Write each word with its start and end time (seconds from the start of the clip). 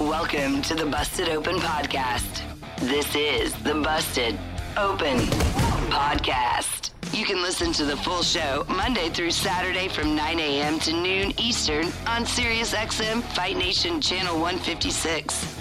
Welcome 0.00 0.62
to 0.62 0.74
the 0.74 0.86
Busted 0.86 1.28
Open 1.28 1.56
Podcast. 1.56 2.42
This 2.78 3.14
is 3.14 3.54
the 3.62 3.74
Busted 3.74 4.38
Open 4.76 5.18
Podcast. 5.88 6.90
You 7.12 7.24
can 7.24 7.42
listen 7.42 7.72
to 7.74 7.84
the 7.84 7.96
full 7.96 8.22
show 8.22 8.64
Monday 8.68 9.08
through 9.08 9.30
Saturday 9.30 9.88
from 9.88 10.14
9 10.14 10.38
a.m. 10.38 10.78
to 10.80 10.92
noon 10.92 11.32
Eastern 11.38 11.86
on 12.06 12.24
SiriusXM 12.24 13.22
Fight 13.34 13.56
Nation 13.56 14.00
Channel 14.00 14.34
156. 14.40 15.56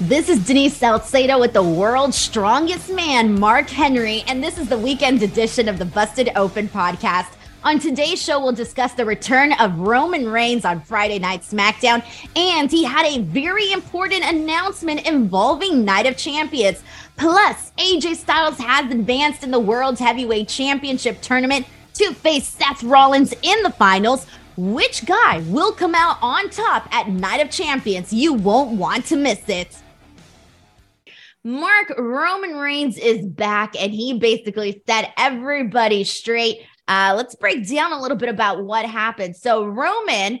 This 0.00 0.28
is 0.28 0.46
Denise 0.46 0.76
Salcedo 0.76 1.38
with 1.38 1.52
the 1.52 1.62
world's 1.62 2.16
strongest 2.16 2.90
man, 2.90 3.38
Mark 3.38 3.68
Henry, 3.68 4.24
and 4.26 4.42
this 4.42 4.56
is 4.58 4.68
the 4.68 4.78
weekend 4.78 5.22
edition 5.22 5.68
of 5.68 5.78
the 5.78 5.84
Busted 5.84 6.30
Open 6.36 6.68
podcast. 6.68 7.34
On 7.62 7.78
today's 7.78 8.20
show, 8.20 8.40
we'll 8.40 8.52
discuss 8.52 8.94
the 8.94 9.04
return 9.04 9.52
of 9.52 9.78
Roman 9.80 10.30
Reigns 10.30 10.64
on 10.64 10.80
Friday 10.80 11.18
Night 11.18 11.42
SmackDown, 11.42 12.02
and 12.34 12.70
he 12.70 12.84
had 12.84 13.04
a 13.04 13.20
very 13.20 13.70
important 13.70 14.24
announcement 14.24 15.06
involving 15.06 15.84
Night 15.84 16.06
of 16.06 16.16
Champions. 16.16 16.82
Plus, 17.18 17.72
AJ 17.76 18.16
Styles 18.16 18.56
has 18.56 18.90
advanced 18.90 19.44
in 19.44 19.50
the 19.50 19.60
World's 19.60 20.00
Heavyweight 20.00 20.48
Championship 20.48 21.20
tournament 21.20 21.66
to 21.94 22.14
face 22.14 22.48
Seth 22.48 22.82
Rollins 22.82 23.34
in 23.42 23.62
the 23.62 23.72
finals. 23.72 24.26
Which 24.56 25.04
guy 25.04 25.44
will 25.46 25.72
come 25.72 25.94
out 25.94 26.16
on 26.22 26.48
top 26.48 26.88
at 26.94 27.10
Night 27.10 27.42
of 27.42 27.50
Champions? 27.50 28.10
You 28.10 28.32
won't 28.32 28.78
want 28.78 29.04
to 29.06 29.16
miss 29.16 29.46
it. 29.50 29.76
Mark 31.44 31.92
Roman 31.98 32.56
Reigns 32.56 32.96
is 32.96 33.26
back 33.26 33.74
and 33.78 33.92
he 33.92 34.18
basically 34.18 34.82
set 34.86 35.12
everybody 35.18 36.04
straight 36.04 36.66
uh, 36.90 37.14
let's 37.16 37.36
break 37.36 37.68
down 37.68 37.92
a 37.92 38.02
little 38.02 38.16
bit 38.16 38.28
about 38.28 38.64
what 38.64 38.84
happened. 38.84 39.36
So 39.36 39.64
Roman 39.64 40.40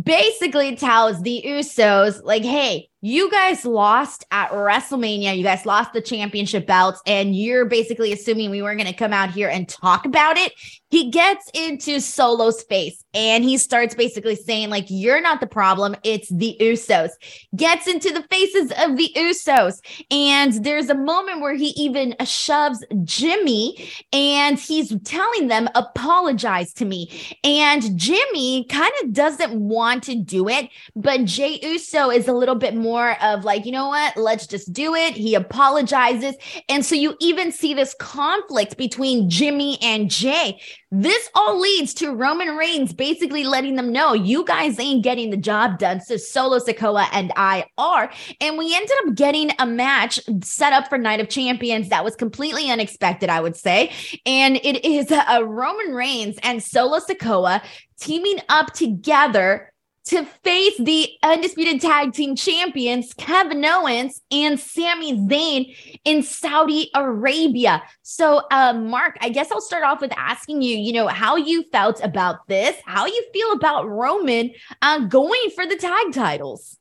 basically 0.00 0.76
tells 0.76 1.20
the 1.22 1.42
Usos, 1.44 2.22
like, 2.22 2.44
hey, 2.44 2.88
you 3.00 3.30
guys 3.30 3.64
lost 3.64 4.24
at 4.30 4.50
WrestleMania. 4.50 5.36
You 5.36 5.44
guys 5.44 5.64
lost 5.64 5.92
the 5.92 6.02
championship 6.02 6.66
belts, 6.66 7.00
and 7.06 7.34
you're 7.36 7.64
basically 7.66 8.12
assuming 8.12 8.50
we 8.50 8.62
weren't 8.62 8.80
going 8.80 8.90
to 8.90 8.98
come 8.98 9.12
out 9.12 9.30
here 9.30 9.48
and 9.48 9.68
talk 9.68 10.04
about 10.04 10.36
it. 10.36 10.52
He 10.90 11.10
gets 11.10 11.50
into 11.52 12.00
Solo's 12.00 12.62
face 12.62 13.04
and 13.12 13.44
he 13.44 13.58
starts 13.58 13.94
basically 13.94 14.36
saying, 14.36 14.70
like, 14.70 14.86
you're 14.88 15.20
not 15.20 15.38
the 15.40 15.46
problem, 15.46 15.94
it's 16.02 16.30
the 16.30 16.56
Usos. 16.60 17.10
Gets 17.54 17.86
into 17.86 18.10
the 18.10 18.22
faces 18.30 18.72
of 18.78 18.96
the 18.96 19.12
Usos. 19.14 19.80
And 20.10 20.64
there's 20.64 20.88
a 20.88 20.94
moment 20.94 21.42
where 21.42 21.54
he 21.54 21.68
even 21.76 22.14
shoves 22.24 22.82
Jimmy 23.04 23.90
and 24.14 24.58
he's 24.58 24.96
telling 25.02 25.48
them, 25.48 25.68
apologize 25.74 26.72
to 26.74 26.86
me. 26.86 27.36
And 27.44 27.98
Jimmy 27.98 28.64
kind 28.70 28.92
of 29.04 29.12
doesn't 29.12 29.52
want 29.52 30.04
to 30.04 30.14
do 30.14 30.48
it, 30.48 30.70
but 30.96 31.26
Jey 31.26 31.60
Uso 31.62 32.10
is 32.10 32.28
a 32.28 32.32
little 32.32 32.54
bit 32.54 32.74
more 32.74 32.87
of 32.96 33.44
like, 33.44 33.66
you 33.66 33.72
know 33.72 33.88
what, 33.88 34.16
let's 34.16 34.46
just 34.46 34.72
do 34.72 34.94
it. 34.94 35.14
He 35.14 35.34
apologizes. 35.34 36.34
And 36.68 36.84
so 36.84 36.94
you 36.94 37.16
even 37.20 37.52
see 37.52 37.74
this 37.74 37.94
conflict 37.98 38.76
between 38.76 39.28
Jimmy 39.30 39.78
and 39.82 40.10
Jey. 40.10 40.60
This 40.90 41.28
all 41.34 41.60
leads 41.60 41.92
to 41.94 42.14
Roman 42.14 42.56
Reigns 42.56 42.94
basically 42.94 43.44
letting 43.44 43.76
them 43.76 43.92
know 43.92 44.14
you 44.14 44.44
guys 44.44 44.80
ain't 44.80 45.04
getting 45.04 45.30
the 45.30 45.36
job 45.36 45.78
done. 45.78 46.00
So 46.00 46.16
Solo 46.16 46.58
Sikoa 46.58 47.08
and 47.12 47.30
I 47.36 47.66
are. 47.76 48.10
And 48.40 48.56
we 48.56 48.74
ended 48.74 48.96
up 49.06 49.14
getting 49.14 49.50
a 49.58 49.66
match 49.66 50.18
set 50.42 50.72
up 50.72 50.88
for 50.88 50.96
Night 50.96 51.20
of 51.20 51.28
Champions 51.28 51.90
that 51.90 52.04
was 52.04 52.16
completely 52.16 52.70
unexpected, 52.70 53.28
I 53.28 53.40
would 53.40 53.56
say. 53.56 53.92
And 54.24 54.56
it 54.56 54.84
is 54.84 55.10
a 55.10 55.44
Roman 55.44 55.94
Reigns 55.94 56.38
and 56.42 56.62
Solo 56.62 57.00
Sikoa 57.00 57.62
teaming 58.00 58.40
up 58.48 58.72
together 58.72 59.72
to 60.08 60.24
face 60.42 60.76
the 60.78 61.10
undisputed 61.22 61.82
tag 61.82 62.14
team 62.14 62.34
champions, 62.34 63.12
Kevin 63.14 63.62
Owens 63.64 64.22
and 64.30 64.58
Sami 64.58 65.14
Zayn 65.14 65.76
in 66.04 66.22
Saudi 66.22 66.90
Arabia. 66.94 67.82
So, 68.02 68.42
uh, 68.50 68.72
Mark, 68.72 69.18
I 69.20 69.28
guess 69.28 69.52
I'll 69.52 69.60
start 69.60 69.84
off 69.84 70.00
with 70.00 70.12
asking 70.16 70.62
you, 70.62 70.76
you 70.76 70.94
know, 70.94 71.08
how 71.08 71.36
you 71.36 71.64
felt 71.70 72.02
about 72.02 72.48
this, 72.48 72.74
how 72.86 73.04
you 73.04 73.22
feel 73.34 73.52
about 73.52 73.86
Roman 73.86 74.52
uh, 74.80 75.00
going 75.00 75.50
for 75.54 75.66
the 75.66 75.76
tag 75.76 76.14
titles. 76.14 76.78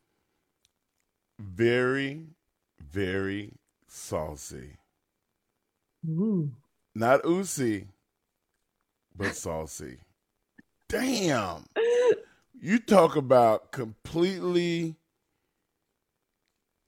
Very, 1.38 2.28
very 2.80 3.52
saucy. 3.88 4.78
Ooh. 6.08 6.50
Not 6.96 7.26
oozy, 7.26 7.88
but 9.16 9.36
saucy. 9.36 9.98
Damn. 10.88 11.66
you 12.60 12.80
talk 12.80 13.16
about 13.16 13.72
completely 13.72 14.96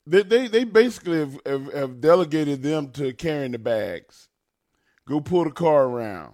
they 0.06 0.24
they, 0.24 0.48
they 0.48 0.64
basically 0.64 1.20
have, 1.20 1.40
have, 1.46 1.74
have, 1.74 2.02
delegated 2.02 2.64
them 2.64 2.92
to 2.94 3.14
carrying 3.14 3.52
the 3.52 3.60
bags. 3.60 4.28
Go 5.08 5.22
pull 5.22 5.44
the 5.44 5.52
car 5.52 5.86
around. 5.86 6.34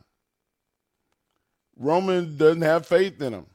Roman 1.76 2.38
doesn't 2.38 2.62
have 2.62 2.86
faith 2.86 3.22
in 3.22 3.34
him. 3.34 3.46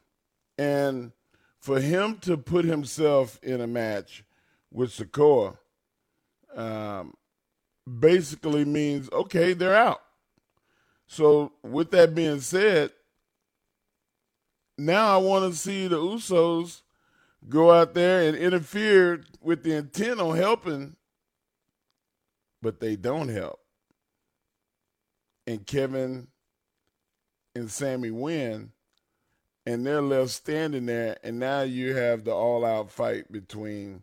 And 0.59 1.13
for 1.59 1.81
him 1.81 2.19
to 2.19 2.37
put 2.37 2.65
himself 2.67 3.39
in 3.43 3.61
a 3.61 3.67
match 3.67 4.25
with 4.71 4.91
Sikoa 4.91 5.57
um, 6.55 7.15
basically 7.99 8.65
means 8.65 9.09
okay 9.11 9.55
they're 9.55 9.75
out. 9.75 10.03
So 11.07 11.53
with 11.63 11.91
that 11.93 12.15
being 12.15 12.41
said 12.41 12.93
now 14.87 15.15
I 15.15 15.17
want 15.19 15.53
to 15.53 15.59
see 15.59 15.87
the 15.87 15.97
Usos 15.97 16.83
go 17.49 17.73
out 17.73 17.95
there 17.95 18.29
and 18.29 18.37
interfere 18.37 19.25
with 19.41 19.63
the 19.63 19.75
intent 19.75 20.21
on 20.21 20.37
helping, 20.37 20.97
but 22.63 22.81
they 22.81 22.97
don't 22.97 23.29
help. 23.29 23.61
And 25.47 25.67
Kevin 25.67 26.29
and 27.55 27.71
Sami 27.71 28.11
win, 28.11 28.73
and 29.67 29.87
they're 29.87 30.03
left 30.03 30.31
standing 30.31 30.87
there. 30.87 31.17
And 31.23 31.39
now 31.39 31.63
you 31.63 31.95
have 31.97 32.25
the 32.25 32.33
all 32.33 32.65
out 32.65 32.91
fight 32.91 33.31
between 33.33 34.03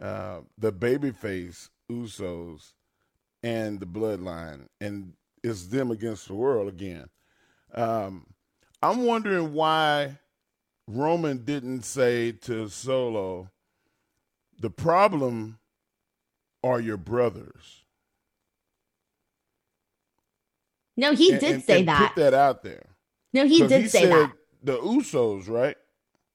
uh, 0.00 0.40
the 0.58 0.72
babyface 0.72 1.68
Usos 1.90 2.72
and 3.42 3.80
the 3.80 3.86
bloodline. 3.86 4.66
And 4.80 5.12
it's 5.42 5.66
them 5.66 5.90
against 5.90 6.28
the 6.28 6.34
world 6.34 6.68
again. 6.68 7.08
Um, 7.74 8.26
I'm 8.82 9.04
wondering 9.04 9.54
why 9.54 10.18
Roman 10.88 11.44
didn't 11.44 11.82
say 11.82 12.32
to 12.32 12.68
Solo, 12.68 13.50
the 14.58 14.70
problem 14.70 15.58
are 16.64 16.80
your 16.80 16.96
brothers. 16.96 17.84
No, 20.96 21.14
he 21.14 21.32
and, 21.32 21.40
did 21.40 21.52
and, 21.52 21.64
say 21.64 21.78
and 21.80 21.88
that. 21.88 22.12
Put 22.14 22.20
that 22.20 22.34
out 22.34 22.62
there. 22.62 22.86
No, 23.32 23.46
he 23.46 23.66
did 23.66 23.82
he 23.82 23.88
say 23.88 24.06
that. 24.06 24.32
The 24.62 24.76
Usos, 24.78 25.48
right? 25.48 25.76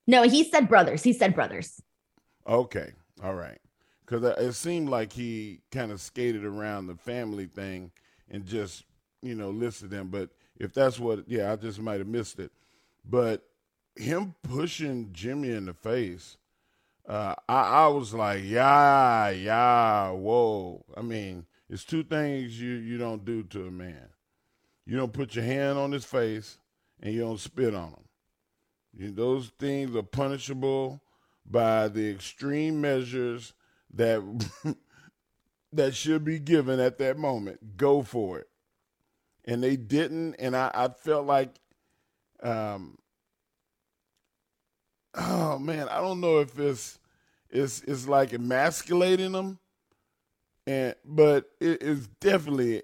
No, 0.07 0.23
he 0.23 0.44
said 0.44 0.67
brothers. 0.67 1.03
He 1.03 1.13
said 1.13 1.35
brothers. 1.35 1.81
Okay, 2.47 2.91
all 3.23 3.35
right. 3.35 3.59
Because 4.05 4.23
it 4.23 4.53
seemed 4.53 4.89
like 4.89 5.11
he 5.11 5.61
kind 5.71 5.91
of 5.91 5.99
skated 5.99 6.45
around 6.45 6.88
the 6.88 6.95
family 6.95 7.45
thing 7.45 7.91
and 8.31 8.45
just 8.45 8.83
you 9.21 9.35
know 9.35 9.49
listed 9.49 9.89
them, 9.89 10.07
but 10.07 10.29
if 10.59 10.74
that's 10.74 11.00
what, 11.00 11.24
yeah, 11.27 11.51
I 11.51 11.56
just 11.56 11.80
might 11.80 12.00
have 12.00 12.07
missed 12.07 12.39
it. 12.39 12.51
But 13.06 13.44
him 13.95 14.36
pushing 14.44 15.09
Jimmy 15.13 15.51
in 15.51 15.65
the 15.65 15.74
face, 15.74 16.38
uh, 17.07 17.36
I, 17.48 17.62
I 17.62 17.88
was 17.88 18.13
like, 18.13 18.44
yeah, 18.44 19.30
yeah, 19.30 20.09
whoa. 20.12 20.83
I 20.95 21.01
mean, 21.01 21.45
it's 21.69 21.83
two 21.83 22.04
things 22.04 22.59
you, 22.59 22.74
you 22.74 22.98
don't 22.98 23.24
do 23.24 23.44
to 23.44 23.68
a 23.68 23.71
man. 23.71 24.09
You 24.86 24.98
don't 24.98 25.13
put 25.13 25.36
your 25.36 25.45
hand 25.45 25.77
on 25.77 25.92
his 25.92 26.06
face 26.06 26.57
and 27.01 27.13
you 27.13 27.21
don't 27.21 27.39
spit 27.39 27.75
on 27.75 27.89
him. 27.89 29.15
Those 29.15 29.51
things 29.59 29.95
are 29.95 30.04
punishable 30.04 31.01
by 31.45 31.88
the 31.88 32.09
extreme 32.09 32.81
measures 32.81 33.54
that 33.94 34.21
that 35.74 35.95
should 35.95 36.24
be 36.24 36.39
given 36.39 36.80
at 36.80 36.98
that 36.98 37.18
moment. 37.18 37.77
Go 37.77 38.01
for 38.01 38.39
it. 38.39 38.48
And 39.47 39.63
they 39.63 39.77
didn't, 39.77 40.35
and 40.35 40.55
I, 40.55 40.69
I 40.73 40.89
felt 40.89 41.25
like 41.25 41.59
um 42.44 42.97
oh 45.15 45.57
man, 45.57 45.88
I 45.89 45.99
don't 45.99 46.21
know 46.21 46.39
if 46.39 46.57
it's 46.59 46.99
it's 47.49 47.81
it's 47.83 48.07
like 48.07 48.33
emasculating 48.33 49.31
them 49.31 49.59
and 50.67 50.94
but 51.05 51.49
it 51.59 51.81
is 51.81 52.07
definitely 52.19 52.83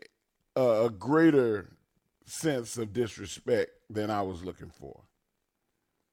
a, 0.56 0.86
a 0.86 0.90
greater 0.90 1.70
sense 2.26 2.78
of 2.78 2.94
disrespect 2.94 3.72
than 3.90 4.10
I 4.10 4.22
was 4.22 4.44
looking 4.44 4.72
for. 4.72 5.02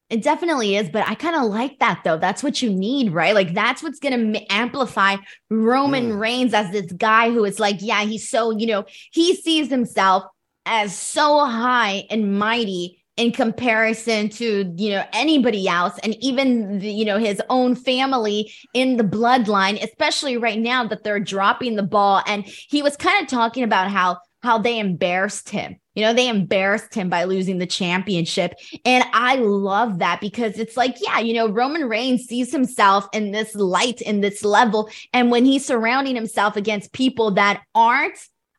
It 0.09 0.21
definitely 0.21 0.75
is, 0.75 0.89
but 0.89 1.07
I 1.07 1.15
kind 1.15 1.37
of 1.37 1.43
like 1.43 1.79
that 1.79 2.01
though. 2.03 2.17
That's 2.17 2.43
what 2.43 2.61
you 2.61 2.69
need, 2.69 3.13
right? 3.13 3.33
Like 3.33 3.53
that's 3.53 3.81
what's 3.81 3.99
going 3.99 4.33
to 4.33 4.51
amplify 4.51 5.15
Roman 5.49 6.11
mm. 6.11 6.19
Reigns 6.19 6.53
as 6.53 6.69
this 6.71 6.91
guy 6.91 7.31
who 7.31 7.45
is 7.45 7.61
like, 7.61 7.77
yeah, 7.79 8.03
he's 8.03 8.29
so, 8.29 8.51
you 8.51 8.67
know, 8.67 8.83
he 9.11 9.33
sees 9.35 9.69
himself 9.69 10.25
as 10.65 10.97
so 10.97 11.45
high 11.45 12.05
and 12.09 12.37
mighty 12.37 13.01
in 13.17 13.31
comparison 13.31 14.29
to 14.29 14.73
you 14.77 14.89
know 14.89 15.03
anybody 15.13 15.67
else 15.67 15.99
and 16.01 16.15
even 16.23 16.79
the, 16.79 16.89
you 16.89 17.05
know 17.05 17.17
his 17.17 17.41
own 17.49 17.75
family 17.75 18.51
in 18.73 18.97
the 18.97 19.03
bloodline 19.03 19.81
especially 19.83 20.37
right 20.37 20.59
now 20.59 20.85
that 20.87 21.03
they're 21.03 21.19
dropping 21.19 21.75
the 21.75 21.83
ball. 21.83 22.23
And 22.25 22.45
he 22.45 22.81
was 22.81 22.95
kind 22.97 23.21
of 23.21 23.29
talking 23.29 23.63
about 23.63 23.91
how 23.91 24.17
how 24.43 24.57
they 24.57 24.79
embarrassed 24.79 25.49
him. 25.49 25.75
You 25.93 26.03
know 26.03 26.13
they 26.13 26.29
embarrassed 26.29 26.93
him 26.93 27.09
by 27.09 27.25
losing 27.25 27.57
the 27.57 27.67
championship. 27.67 28.53
And 28.85 29.03
i 29.13 29.35
love 29.35 29.99
that 29.99 30.21
because 30.21 30.57
it's 30.57 30.77
like 30.77 30.95
yeah 31.01 31.19
you 31.19 31.33
know 31.33 31.49
roman 31.49 31.89
reigns 31.89 32.23
sees 32.23 32.51
himself 32.51 33.07
in 33.13 33.31
this 33.31 33.53
light 33.55 34.01
in 34.01 34.21
this 34.21 34.43
level. 34.43 34.89
And 35.13 35.29
when 35.29 35.43
he's 35.43 35.65
surrounding 35.65 36.15
himself 36.15 36.55
against 36.55 36.93
people 36.93 37.31
that 37.31 37.61
aren't 37.75 38.17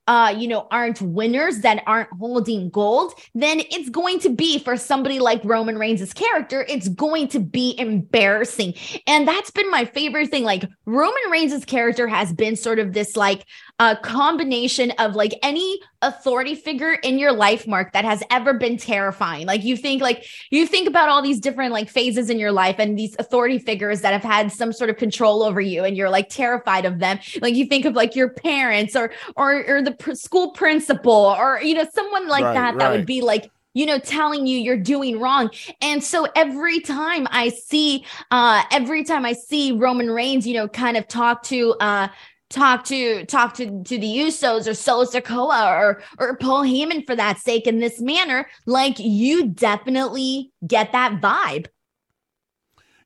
uh, 0.09 0.35
you 0.37 0.49
know, 0.49 0.67
aren't 0.71 1.01
winners 1.01 1.61
that 1.61 1.83
aren't 1.87 2.09
holding 2.19 2.71
gold, 2.71 3.13
then 3.35 3.61
it's 3.61 3.89
going 3.89 4.19
to 4.21 4.31
be 4.31 4.59
for 4.59 4.77
somebody 4.77 5.21
like 5.21 5.41
Roman 5.45 5.79
Reigns' 5.79 6.13
character, 6.13 6.67
it's 6.69 6.89
going 6.89 7.29
to 7.29 7.41
be 7.41 7.75
embarrassing. 7.79 8.75
And 9.07 9.27
that's 9.29 9.51
been 9.51 9.71
my 9.71 9.85
favorite 9.85 10.31
thing. 10.31 10.45
Like 10.45 10.65
Roman 10.87 11.31
Reigns' 11.31 11.65
character 11.65 12.09
has 12.09 12.33
been 12.33 12.57
sort 12.57 12.79
of 12.79 12.93
this 12.93 13.17
like 13.17 13.45
a 13.83 13.97
combination 13.97 14.93
of 14.93 15.17
like 15.17 15.37
any 15.43 15.81
authority 16.03 16.55
figure 16.55 16.93
in 16.93 17.19
your 17.19 17.33
life 17.33 17.67
mark 17.67 17.93
that 17.93 18.05
has 18.05 18.23
ever 18.31 18.55
been 18.55 18.77
terrifying. 18.77 19.45
Like 19.45 19.65
you 19.65 19.77
think 19.77 20.01
like 20.01 20.25
you 20.51 20.69
think 20.69 20.87
about 20.87 21.09
all 21.09 21.21
these 21.21 21.41
different 21.41 21.73
like 21.73 21.89
phases 21.89 22.31
in 22.31 22.39
your 22.39 22.53
life 22.53 22.77
and 22.79 22.97
these 22.97 23.17
authority 23.19 23.59
figures 23.59 24.03
that 24.03 24.13
have 24.13 24.23
had 24.23 24.53
some 24.53 24.73
sort 24.73 24.89
of 24.89 24.99
control 24.99 25.43
over 25.43 25.61
you 25.61 25.83
and 25.83 25.97
you're 25.97 26.11
like 26.11 26.29
terrified 26.29 26.85
of 26.85 27.01
them. 27.01 27.19
Like 27.41 27.57
you 27.57 27.67
think 27.67 27.85
of 27.85 27.95
like 27.95 28.15
your 28.15 28.29
parents 28.29 28.95
or 28.95 29.11
or 29.37 29.65
or 29.67 29.83
the 29.83 29.93
pr- 29.93 30.15
school 30.15 30.53
principal 30.53 31.13
or 31.37 31.61
you 31.61 31.75
know 31.75 31.87
someone 31.93 32.29
like 32.29 32.45
right, 32.45 32.55
that 32.55 32.71
right. 32.75 32.79
that 32.79 32.93
would 32.93 33.07
be 33.07 33.21
like 33.21 33.51
you 33.75 33.87
know 33.87 33.99
telling 33.99 34.47
you 34.47 34.61
you're 34.61 34.77
doing 34.77 35.19
wrong. 35.19 35.51
And 35.81 36.05
so 36.05 36.29
every 36.37 36.81
time 36.81 37.27
i 37.31 37.49
see 37.49 38.05
uh 38.31 38.63
every 38.71 39.03
time 39.03 39.25
i 39.25 39.33
see 39.33 39.73
roman 39.73 40.11
reigns 40.11 40.47
you 40.47 40.55
know 40.55 40.69
kind 40.69 40.97
of 40.97 41.09
talk 41.09 41.43
to 41.45 41.75
uh 41.81 42.09
talk 42.53 42.85
to 42.85 43.25
talk 43.27 43.55
to 43.55 43.83
to 43.83 43.99
the 43.99 44.07
Usos 44.07 44.69
or 44.69 44.75
Solo 44.75 45.05
Sikoa 45.05 45.79
or 45.79 46.03
or 46.19 46.37
Paul 46.37 46.63
Heyman 46.63 47.07
for 47.07 47.17
that 47.17 47.39
sake 47.39 47.67
in 47.67 47.81
this 47.81 48.01
manner, 48.01 48.49
like 48.67 48.99
you 48.99 49.49
definitely 49.49 50.53
get 50.67 50.93
that 50.93 51.21
vibe. 51.21 51.67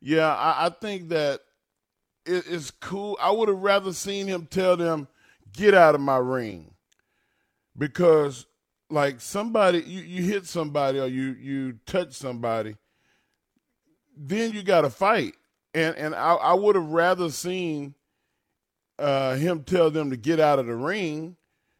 Yeah, 0.00 0.34
I, 0.34 0.66
I 0.66 0.68
think 0.68 1.08
that 1.08 1.40
it, 2.26 2.44
it's 2.48 2.70
cool. 2.70 3.16
I 3.20 3.30
would 3.30 3.48
have 3.48 3.58
rather 3.58 3.92
seen 3.92 4.26
him 4.26 4.46
tell 4.46 4.76
them, 4.76 5.08
"Get 5.52 5.74
out 5.74 5.94
of 5.94 6.00
my 6.00 6.18
ring," 6.18 6.74
because 7.78 8.46
like 8.90 9.20
somebody 9.20 9.80
you, 9.80 10.00
you 10.00 10.22
hit 10.22 10.46
somebody 10.46 10.98
or 10.98 11.06
you 11.06 11.36
you 11.40 11.78
touch 11.86 12.12
somebody, 12.12 12.76
then 14.16 14.52
you 14.52 14.62
got 14.62 14.82
to 14.82 14.90
fight. 14.90 15.34
And 15.74 15.96
and 15.96 16.14
I, 16.14 16.34
I 16.34 16.54
would 16.54 16.74
have 16.74 16.88
rather 16.88 17.30
seen 17.30 17.94
uh, 18.98 19.34
him 19.34 19.62
tell 19.64 19.90
them 19.90 20.10
to 20.10 20.16
get 20.16 20.40
out 20.40 20.58
of 20.58 20.66
the 20.66 20.74
ring 20.74 21.36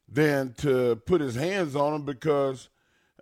than 0.08 0.54
to 0.54 0.96
put 1.06 1.20
his 1.20 1.34
hands 1.34 1.74
on 1.74 1.92
them 1.92 2.02
because 2.04 2.68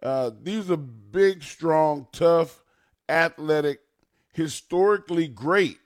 uh, 0.03 0.31
these 0.43 0.71
are 0.71 0.77
big, 0.77 1.43
strong, 1.43 2.07
tough, 2.13 2.63
athletic, 3.09 3.81
historically 4.33 5.29
great 5.29 5.79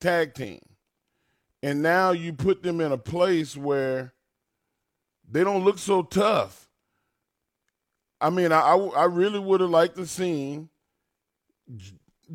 tag 0.00 0.34
team. 0.34 0.60
And 1.62 1.82
now 1.82 2.10
you 2.10 2.32
put 2.32 2.62
them 2.62 2.80
in 2.80 2.92
a 2.92 2.98
place 2.98 3.56
where 3.56 4.12
they 5.30 5.44
don't 5.44 5.64
look 5.64 5.78
so 5.78 6.02
tough. 6.02 6.68
I 8.20 8.30
mean, 8.30 8.52
I, 8.52 8.74
I, 8.74 9.04
really 9.06 9.38
would 9.38 9.60
have 9.60 9.70
liked 9.70 9.96
to 9.96 10.06
seen 10.06 10.68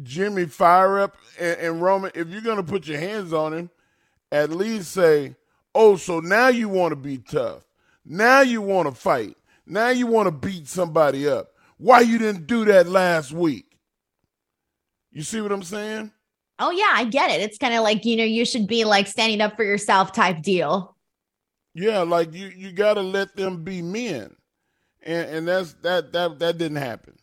Jimmy 0.04 0.46
fire 0.46 1.00
up 1.00 1.16
and, 1.40 1.60
and 1.60 1.82
Roman. 1.82 2.12
If 2.14 2.28
you're 2.28 2.42
going 2.42 2.58
to 2.58 2.64
put 2.64 2.88
your 2.88 3.00
hands 3.00 3.32
on 3.32 3.54
him, 3.54 3.70
at 4.32 4.52
least 4.52 4.92
say, 4.92 5.36
oh, 5.74 5.96
so 5.96 6.20
now 6.20 6.48
you 6.48 6.70
want 6.70 6.92
to 6.92 6.96
be 6.96 7.18
tough. 7.18 7.64
Now 8.06 8.42
you 8.42 8.62
want 8.62 8.88
to 8.88 8.96
fight. 8.96 9.36
Now 9.66 9.90
you 9.90 10.08
want 10.08 10.28
to 10.28 10.32
beat 10.32 10.68
somebody 10.68 11.28
up. 11.28 11.50
Why 11.78 12.02
you 12.02 12.18
didn't 12.18 12.48
do 12.48 12.66
that 12.66 12.88
last 12.88 13.32
week? 13.32 13.66
You 15.12 15.24
see 15.24 15.42
what 15.42 15.52
I'm 15.52 15.64
saying? 15.64 16.12
Oh 16.60 16.72
yeah, 16.72 16.92
I 16.94 17.06
get 17.06 17.32
it. 17.32 17.42
It's 17.42 17.58
kind 17.58 17.74
of 17.74 17.84
like, 17.84 18.06
you 18.06 18.16
know, 18.16 18.24
you 18.24 18.46
should 18.46 18.68
be 18.68 18.84
like 18.84 19.08
standing 19.08 19.42
up 19.42 19.56
for 19.56 19.64
yourself 19.64 20.12
type 20.12 20.42
deal. 20.42 20.96
Yeah, 21.74 22.00
like 22.00 22.34
you 22.34 22.48
you 22.48 22.72
got 22.72 22.96
to 22.96 23.02
let 23.02 23.36
them 23.36 23.64
be 23.64 23.82
men. 23.82 24.36
And 25.04 25.30
and 25.30 25.48
that's 25.48 25.74
that 25.84 26.12
that 26.14 26.40
that 26.40 26.58
didn't 26.58 26.78
happen. 26.78 27.17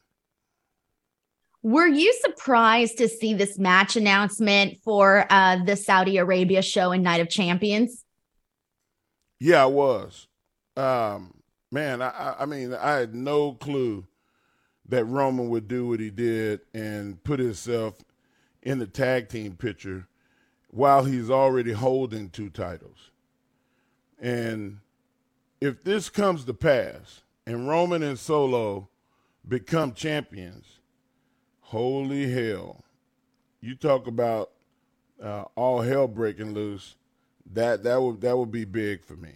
Were 1.64 1.86
you 1.86 2.12
surprised 2.20 2.98
to 2.98 3.08
see 3.08 3.32
this 3.32 3.58
match 3.58 3.96
announcement 3.96 4.82
for 4.84 5.26
uh, 5.30 5.64
the 5.64 5.76
Saudi 5.76 6.18
Arabia 6.18 6.60
show 6.60 6.92
and 6.92 7.02
Night 7.02 7.22
of 7.22 7.30
Champions? 7.30 8.04
Yeah, 9.40 9.62
I 9.62 9.66
was. 9.66 10.28
Um, 10.76 11.32
man, 11.72 12.02
I, 12.02 12.36
I 12.40 12.44
mean, 12.44 12.74
I 12.74 12.96
had 12.96 13.14
no 13.14 13.52
clue 13.52 14.06
that 14.90 15.06
Roman 15.06 15.48
would 15.48 15.66
do 15.66 15.88
what 15.88 16.00
he 16.00 16.10
did 16.10 16.60
and 16.74 17.24
put 17.24 17.40
himself 17.40 18.04
in 18.62 18.78
the 18.78 18.86
tag 18.86 19.30
team 19.30 19.56
picture 19.56 20.06
while 20.68 21.04
he's 21.04 21.30
already 21.30 21.72
holding 21.72 22.28
two 22.28 22.50
titles. 22.50 23.10
And 24.20 24.80
if 25.62 25.82
this 25.82 26.10
comes 26.10 26.44
to 26.44 26.52
pass 26.52 27.22
and 27.46 27.66
Roman 27.66 28.02
and 28.02 28.18
Solo 28.18 28.90
become 29.48 29.94
champions, 29.94 30.73
Holy 31.74 32.30
hell. 32.30 32.84
You 33.60 33.74
talk 33.74 34.06
about 34.06 34.52
uh, 35.20 35.46
all 35.56 35.80
hell 35.80 36.06
breaking 36.06 36.54
loose. 36.54 36.94
That 37.52 37.82
that 37.82 38.00
would 38.00 38.20
that 38.20 38.38
would 38.38 38.52
be 38.52 38.64
big 38.64 39.02
for 39.02 39.16
me. 39.16 39.32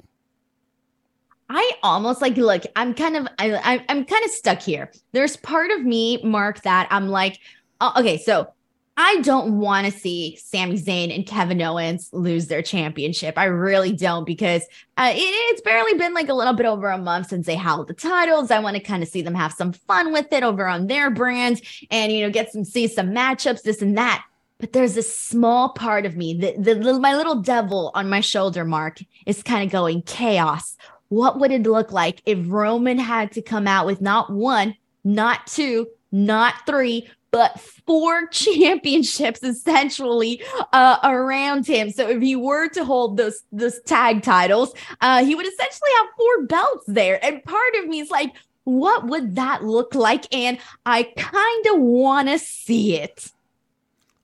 I 1.49 1.73
almost 1.83 2.23
like 2.23 2.37
look, 2.37 2.63
I'm 2.77 2.95
kind 2.95 3.17
of 3.17 3.27
I, 3.41 3.85
I'm 3.89 4.05
kind 4.05 4.25
of 4.25 4.31
stuck 4.31 4.63
here. 4.63 4.93
There's 5.11 5.37
part 5.37 5.73
of 5.73 5.83
me, 5.83 6.23
Mark, 6.23 6.63
that 6.63 6.87
I'm 6.93 7.09
like, 7.09 7.41
uh, 7.81 7.91
okay, 7.97 8.17
so 8.17 8.53
I 9.01 9.21
don't 9.21 9.61
want 9.61 9.87
to 9.87 9.93
see 9.97 10.35
Sami 10.35 10.77
Zayn 10.77 11.15
and 11.15 11.25
Kevin 11.25 11.63
Owens 11.63 12.11
lose 12.13 12.49
their 12.49 12.63
championship. 12.63 13.39
I 13.39 13.45
really 13.45 13.93
don't 13.93 14.25
because 14.25 14.63
uh, 14.97 15.13
it, 15.15 15.21
it's 15.21 15.61
barely 15.61 15.95
been 15.97 16.15
like 16.15 16.29
a 16.29 16.35
little 16.35 16.53
bit 16.53 16.67
over 16.67 16.89
a 16.91 16.99
month 16.99 17.29
since 17.29 17.47
they 17.47 17.55
held 17.55 17.87
the 17.87 17.95
titles. 17.95 18.51
I 18.51 18.59
want 18.59 18.77
to 18.77 18.83
kind 18.83 19.05
of 19.05 19.09
see 19.09 19.23
them 19.23 19.37
have 19.37 19.53
some 19.53 19.71
fun 19.71 20.13
with 20.13 20.33
it 20.33 20.43
over 20.43 20.67
on 20.67 20.89
their 20.89 21.11
brand 21.13 21.63
and, 21.93 22.11
you 22.11 22.23
know, 22.23 22.31
get 22.31 22.51
some, 22.51 22.65
see 22.65 22.89
some 22.89 23.11
matchups, 23.11 23.63
this 23.63 23.83
and 23.83 23.97
that. 23.97 24.25
But 24.59 24.73
there's 24.73 24.97
a 24.97 25.03
small 25.05 25.69
part 25.69 26.05
of 26.05 26.17
me, 26.17 26.35
the, 26.35 26.57
the 26.61 26.99
my 26.99 27.15
little 27.15 27.41
devil 27.41 27.93
on 27.95 28.11
my 28.11 28.21
shoulder, 28.21 28.65
Mark, 28.65 28.99
is 29.27 29.45
kind 29.45 29.63
of 29.63 29.71
going 29.71 30.03
chaos. 30.03 30.77
What 31.07 31.39
would 31.39 31.53
it 31.53 31.63
look 31.63 31.93
like 31.93 32.21
if 32.27 32.37
Roman 32.49 32.99
had 32.99 33.31
to 33.33 33.43
come 33.43 33.69
out 33.69 33.87
with 33.87 34.01
not 34.01 34.33
one, 34.33 34.75
not 35.05 35.47
two, 35.47 35.87
not 36.11 36.55
three, 36.67 37.09
but 37.31 37.59
four 37.61 38.27
championships 38.31 39.43
essentially 39.43 40.43
uh, 40.73 40.99
around 41.03 41.67
him. 41.67 41.91
So 41.91 42.09
if 42.09 42.23
he 42.23 42.37
were 42.37 42.69
to 42.71 42.85
hold 42.85 43.17
those 43.17 43.43
those 43.53 43.81
tag 43.83 44.23
titles, 44.23 44.73
uh, 45.01 45.25
he 45.25 45.35
would 45.35 45.47
essentially 45.47 45.91
have 45.99 46.07
four 46.17 46.47
belts 46.47 46.85
there. 46.87 47.25
And 47.25 47.43
part 47.45 47.75
of 47.77 47.87
me 47.87 48.01
is 48.01 48.11
like, 48.11 48.33
what 48.65 49.07
would 49.07 49.37
that 49.37 49.65
look 49.65 49.95
like? 49.95 50.33
And 50.35 50.59
I 50.85 51.05
kind 51.17 51.67
of 51.75 51.81
want 51.81 52.29
to 52.29 52.39
see 52.39 52.97
it. 52.97 53.33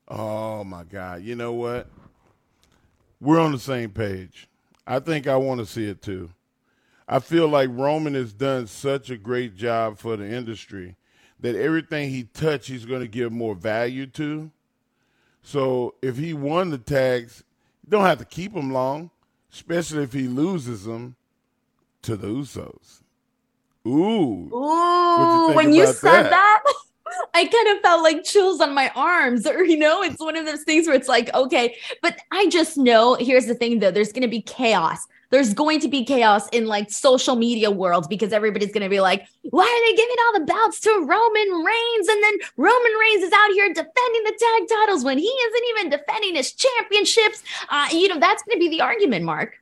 Oh 0.07 0.63
my 0.63 0.83
God! 0.83 1.23
You 1.23 1.35
know 1.35 1.53
what? 1.53 1.89
We're 3.19 3.39
on 3.39 3.51
the 3.51 3.59
same 3.59 3.89
page. 3.89 4.47
I 4.85 4.99
think 4.99 5.25
I 5.25 5.35
want 5.35 5.61
to 5.61 5.65
see 5.65 5.85
it 5.85 6.01
too. 6.01 6.29
I 7.07 7.19
feel 7.19 7.47
like 7.47 7.69
Roman 7.71 8.13
has 8.13 8.33
done 8.33 8.67
such 8.67 9.09
a 9.09 9.17
great 9.17 9.55
job 9.55 9.97
for 9.97 10.15
the 10.15 10.27
industry 10.27 10.95
that 11.39 11.55
everything 11.55 12.09
he 12.09 12.23
touched, 12.23 12.67
he's 12.67 12.85
going 12.85 13.01
to 13.01 13.07
give 13.07 13.31
more 13.31 13.55
value 13.55 14.07
to. 14.07 14.51
So 15.41 15.95
if 16.01 16.17
he 16.17 16.33
won 16.33 16.71
the 16.71 16.77
tags, 16.77 17.43
you 17.83 17.91
don't 17.91 18.05
have 18.05 18.19
to 18.19 18.25
keep 18.25 18.53
him 18.53 18.71
long, 18.71 19.11
especially 19.51 20.03
if 20.03 20.13
he 20.13 20.27
loses 20.27 20.85
them 20.85 21.15
to 22.01 22.15
the 22.15 22.27
Usos. 22.27 23.01
Ooh. 23.87 24.49
Ooh, 24.53 25.53
when 25.53 25.73
you 25.73 25.85
said 25.85 26.23
that, 26.23 26.31
that 26.31 26.63
I 27.35 27.45
kind 27.45 27.77
of 27.77 27.81
felt 27.81 28.01
like 28.01 28.23
chills 28.23 28.59
on 28.59 28.73
my 28.73 28.91
arms, 28.95 29.45
or 29.45 29.63
you 29.63 29.77
know, 29.77 30.01
it's 30.01 30.19
one 30.19 30.35
of 30.35 30.45
those 30.45 30.63
things 30.63 30.87
where 30.87 30.95
it's 30.95 31.07
like, 31.07 31.33
okay, 31.33 31.75
but 32.01 32.19
I 32.31 32.47
just 32.47 32.77
know 32.77 33.15
here's 33.15 33.45
the 33.45 33.55
thing 33.55 33.79
though, 33.79 33.91
there's 33.91 34.11
going 34.11 34.23
to 34.23 34.27
be 34.27 34.41
chaos. 34.41 35.05
There's 35.29 35.53
going 35.53 35.79
to 35.81 35.87
be 35.87 36.03
chaos 36.03 36.47
in 36.49 36.65
like 36.67 36.91
social 36.91 37.35
media 37.35 37.71
world 37.71 38.07
because 38.09 38.31
everybody's 38.31 38.71
going 38.71 38.83
to 38.83 38.89
be 38.89 38.99
like, 38.99 39.27
why 39.43 39.63
are 39.63 39.89
they 39.89 39.95
giving 39.95 40.15
all 40.25 40.39
the 40.39 40.45
belts 40.45 40.79
to 40.81 40.89
Roman 40.91 41.63
Reigns? 41.65 42.07
And 42.07 42.23
then 42.23 42.33
Roman 42.57 42.91
Reigns 42.99 43.23
is 43.23 43.33
out 43.33 43.51
here 43.51 43.67
defending 43.69 44.23
the 44.23 44.37
tag 44.39 44.69
titles 44.69 45.03
when 45.03 45.17
he 45.17 45.27
isn't 45.27 45.63
even 45.69 45.89
defending 45.89 46.35
his 46.35 46.53
championships. 46.53 47.43
Uh, 47.69 47.87
you 47.91 48.07
know, 48.07 48.19
that's 48.19 48.43
going 48.43 48.57
to 48.57 48.59
be 48.59 48.69
the 48.69 48.81
argument, 48.81 49.25
Mark. 49.25 49.57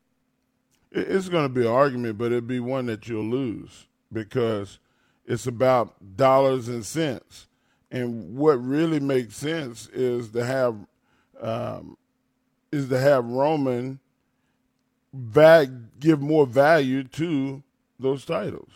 It's 0.91 1.29
going 1.29 1.45
to 1.45 1.49
be 1.49 1.61
an 1.61 1.73
argument, 1.73 2.17
but 2.17 2.27
it'd 2.27 2.47
be 2.47 2.59
one 2.59 2.85
that 2.85 3.07
you'll 3.07 3.25
lose 3.25 3.87
because 4.11 4.79
it's 5.25 5.47
about 5.47 6.15
dollars 6.15 6.67
and 6.67 6.85
cents. 6.85 7.47
And 7.89 8.35
what 8.35 8.63
really 8.63 8.99
makes 8.99 9.35
sense 9.35 9.87
is 9.87 10.29
to 10.31 10.45
have 10.45 10.75
um, 11.39 11.97
is 12.71 12.89
to 12.89 12.99
have 12.99 13.25
Roman 13.25 13.99
give 15.99 16.21
more 16.21 16.45
value 16.45 17.03
to 17.03 17.63
those 17.99 18.25
titles. 18.25 18.69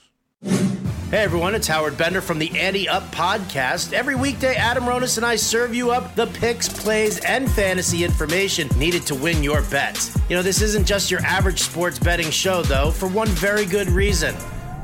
Hey 1.09 1.23
everyone, 1.23 1.55
it's 1.55 1.67
Howard 1.67 1.97
Bender 1.97 2.19
from 2.19 2.37
the 2.37 2.59
Ante 2.59 2.89
Up 2.89 3.03
podcast. 3.13 3.93
Every 3.93 4.15
weekday, 4.15 4.55
Adam 4.55 4.83
Ronis 4.83 5.15
and 5.15 5.25
I 5.25 5.37
serve 5.37 5.73
you 5.73 5.89
up 5.91 6.15
the 6.15 6.27
picks, 6.27 6.67
plays, 6.67 7.19
and 7.19 7.49
fantasy 7.49 8.03
information 8.03 8.67
needed 8.77 9.03
to 9.03 9.15
win 9.15 9.41
your 9.41 9.61
bets. 9.63 10.17
You 10.29 10.35
know, 10.35 10.41
this 10.43 10.61
isn't 10.61 10.85
just 10.85 11.09
your 11.09 11.21
average 11.21 11.61
sports 11.61 11.97
betting 11.97 12.29
show, 12.29 12.61
though, 12.61 12.91
for 12.91 13.07
one 13.07 13.29
very 13.29 13.65
good 13.65 13.89
reason 13.89 14.35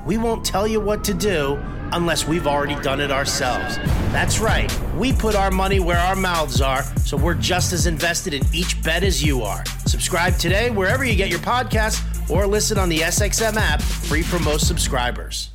we 0.06 0.18
won't 0.18 0.46
tell 0.46 0.68
you 0.68 0.80
what 0.80 1.04
to 1.06 1.14
do 1.14 1.56
unless 1.94 2.28
we've 2.28 2.48
already 2.48 2.76
done 2.82 3.00
it 3.00 3.12
ourselves. 3.12 3.78
That's 4.12 4.40
right, 4.40 4.72
we 4.98 5.14
put 5.14 5.36
our 5.36 5.52
money 5.52 5.80
where 5.80 6.00
our 6.00 6.16
mouths 6.16 6.62
are, 6.62 6.84
so 6.98 7.16
we're 7.16 7.34
just 7.36 7.72
as 7.74 7.88
invested 7.88 8.34
in 8.34 8.44
each 8.54 8.82
bet 8.84 9.04
as 9.04 9.24
you 9.24 9.44
are. 9.44 9.64
Subscribe 9.86 10.38
today 10.38 10.70
wherever 10.70 11.04
you 11.04 11.16
get 11.16 11.30
your 11.30 11.40
podcasts 11.40 12.02
or 12.30 12.46
listen 12.46 12.78
on 12.78 12.90
the 12.90 13.00
SXM 13.00 13.56
app, 13.56 13.82
free 13.82 14.24
for 14.24 14.40
most 14.40 14.68
subscribers 14.68 15.53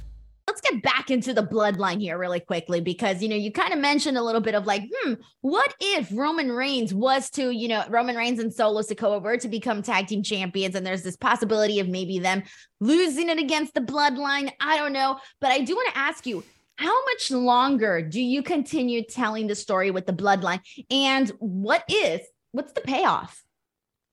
get 0.71 0.83
back 0.83 1.11
into 1.11 1.33
the 1.33 1.43
bloodline 1.43 2.01
here 2.01 2.19
really 2.19 2.41
quickly 2.41 2.81
because 2.81 3.23
you 3.23 3.29
know 3.29 3.37
you 3.37 3.53
kind 3.53 3.73
of 3.73 3.79
mentioned 3.79 4.17
a 4.17 4.23
little 4.23 4.41
bit 4.41 4.55
of 4.55 4.67
like 4.67 4.83
hmm 5.03 5.15
what 5.41 5.75
if 5.81 6.09
roman 6.13 6.51
reigns 6.51 6.93
was 6.93 7.31
to 7.31 7.51
you 7.51 7.69
know 7.69 7.85
roman 7.89 8.17
reigns 8.17 8.39
and 8.39 8.53
solo 8.53 8.83
sikoa 8.83 9.23
were 9.23 9.37
to 9.37 9.49
become 9.49 9.83
tag 9.83 10.07
team 10.07 10.23
champions 10.23 10.75
and 10.75 10.87
there's 10.87 11.03
this 11.03 11.17
possibility 11.17 11.81
of 11.81 11.89
maybe 11.89 12.19
them 12.19 12.43
losing 12.81 13.29
it 13.29 13.39
against 13.39 13.75
the 13.75 13.81
bloodline? 13.81 14.51
I 14.61 14.77
don't 14.77 14.93
know 14.93 15.19
but 15.41 15.51
i 15.51 15.61
do 15.61 15.75
want 15.75 15.93
to 15.93 15.99
ask 15.99 16.27
you 16.27 16.45
how 16.79 17.05
much 17.07 17.33
longer 17.33 18.01
do 18.03 18.21
you 18.21 18.41
continue 18.41 19.03
telling 19.03 19.49
the 19.49 19.57
story 19.57 19.91
with 19.91 20.07
the 20.07 20.13
bloodline? 20.13 20.61
And 20.91 21.29
what 21.41 21.83
is 21.89 22.21
what's 22.53 22.73
the 22.73 22.81
payoff? 22.81 23.43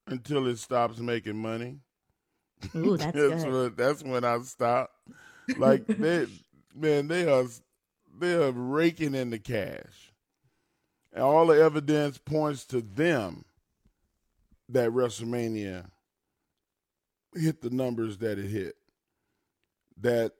Until 0.07 0.47
it 0.47 0.57
stops 0.57 0.97
making 0.99 1.37
money. 1.37 1.77
Ooh, 2.75 2.97
that's, 2.97 3.15
that's 3.15 3.43
good. 3.43 3.53
When, 3.53 3.75
that's 3.75 4.03
when 4.03 4.25
I 4.25 4.39
stop. 4.39 4.89
Like 5.57 5.85
they, 5.85 6.25
man, 6.75 7.07
they 7.07 7.29
are 7.29 7.45
they 8.17 8.33
are 8.33 8.51
raking 8.51 9.15
in 9.15 9.29
the 9.29 9.39
cash, 9.39 10.13
and 11.13 11.23
all 11.23 11.47
the 11.47 11.61
evidence 11.61 12.17
points 12.17 12.65
to 12.65 12.81
them 12.81 13.45
that 14.69 14.89
WrestleMania 14.89 15.85
hit 17.35 17.61
the 17.61 17.69
numbers 17.69 18.17
that 18.19 18.39
it 18.39 18.49
hit. 18.49 18.75
That 20.01 20.33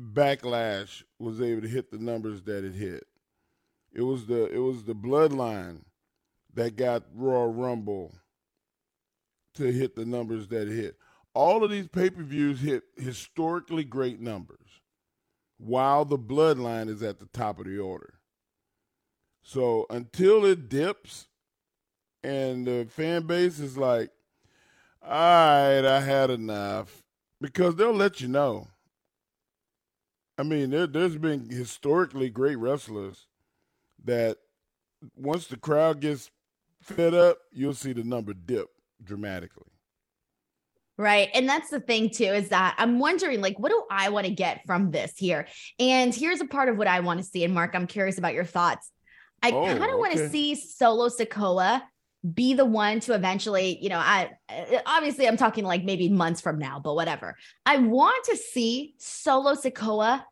backlash 0.00 1.02
was 1.18 1.40
able 1.40 1.62
to 1.62 1.68
hit 1.68 1.90
the 1.90 1.98
numbers 1.98 2.42
that 2.42 2.64
it 2.64 2.74
hit. 2.74 3.06
It 3.92 4.02
was 4.02 4.26
the 4.26 4.46
it 4.46 4.58
was 4.58 4.84
the 4.84 4.94
bloodline 4.94 5.82
that 6.54 6.76
got 6.76 7.04
Royal 7.14 7.52
Rumble 7.52 8.12
to 9.54 9.72
hit 9.72 9.94
the 9.94 10.04
numbers 10.04 10.48
that 10.48 10.68
it 10.68 10.74
hit 10.74 10.96
all 11.36 11.62
of 11.62 11.70
these 11.70 11.86
pay 11.86 12.08
per 12.08 12.22
views 12.22 12.60
hit 12.60 12.84
historically 12.96 13.84
great 13.84 14.20
numbers, 14.20 14.65
while 15.58 16.04
the 16.04 16.18
bloodline 16.18 16.88
is 16.88 17.02
at 17.02 17.18
the 17.18 17.26
top 17.26 17.58
of 17.58 17.66
the 17.66 17.78
order. 17.78 18.14
So 19.42 19.86
until 19.90 20.44
it 20.44 20.68
dips 20.68 21.28
and 22.22 22.66
the 22.66 22.86
fan 22.90 23.26
base 23.26 23.58
is 23.58 23.78
like, 23.78 24.10
all 25.02 25.10
right, 25.10 25.84
I 25.84 26.00
had 26.00 26.30
enough, 26.30 27.04
because 27.40 27.76
they'll 27.76 27.92
let 27.92 28.20
you 28.20 28.28
know. 28.28 28.68
I 30.36 30.42
mean, 30.42 30.70
there, 30.70 30.86
there's 30.86 31.16
been 31.16 31.48
historically 31.48 32.28
great 32.28 32.56
wrestlers 32.56 33.26
that 34.04 34.38
once 35.16 35.46
the 35.46 35.56
crowd 35.56 36.00
gets 36.00 36.30
fed 36.82 37.14
up, 37.14 37.38
you'll 37.52 37.74
see 37.74 37.92
the 37.92 38.02
number 38.02 38.34
dip 38.34 38.68
dramatically. 39.02 39.70
Right. 40.98 41.28
And 41.34 41.46
that's 41.46 41.68
the 41.68 41.80
thing 41.80 42.08
too, 42.08 42.24
is 42.24 42.48
that 42.48 42.74
I'm 42.78 42.98
wondering, 42.98 43.42
like, 43.42 43.58
what 43.58 43.68
do 43.68 43.82
I 43.90 44.08
want 44.08 44.26
to 44.26 44.32
get 44.32 44.62
from 44.66 44.90
this 44.90 45.12
here? 45.16 45.46
And 45.78 46.14
here's 46.14 46.40
a 46.40 46.46
part 46.46 46.70
of 46.70 46.78
what 46.78 46.86
I 46.86 47.00
want 47.00 47.20
to 47.20 47.24
see. 47.24 47.44
And 47.44 47.52
Mark, 47.52 47.74
I'm 47.74 47.86
curious 47.86 48.16
about 48.16 48.32
your 48.32 48.44
thoughts. 48.44 48.90
I 49.42 49.50
oh, 49.50 49.66
kind 49.66 49.76
of 49.76 49.82
okay. 49.82 49.94
want 49.94 50.12
to 50.12 50.30
see 50.30 50.54
Solo 50.54 51.08
Sikoa 51.08 51.82
be 52.34 52.54
the 52.54 52.64
one 52.64 53.00
to 53.00 53.14
eventually, 53.14 53.78
you 53.80 53.88
know, 53.88 53.98
I 53.98 54.30
eh, 54.48 54.80
obviously 54.86 55.28
I'm 55.28 55.36
talking 55.36 55.64
like 55.64 55.84
maybe 55.84 56.08
months 56.08 56.40
from 56.40 56.58
now, 56.58 56.80
but 56.80 56.94
whatever. 56.94 57.36
I 57.64 57.76
want 57.76 58.24
to 58.24 58.36
see 58.36 58.94
Solo 58.98 59.54
Sikoa 59.54 60.22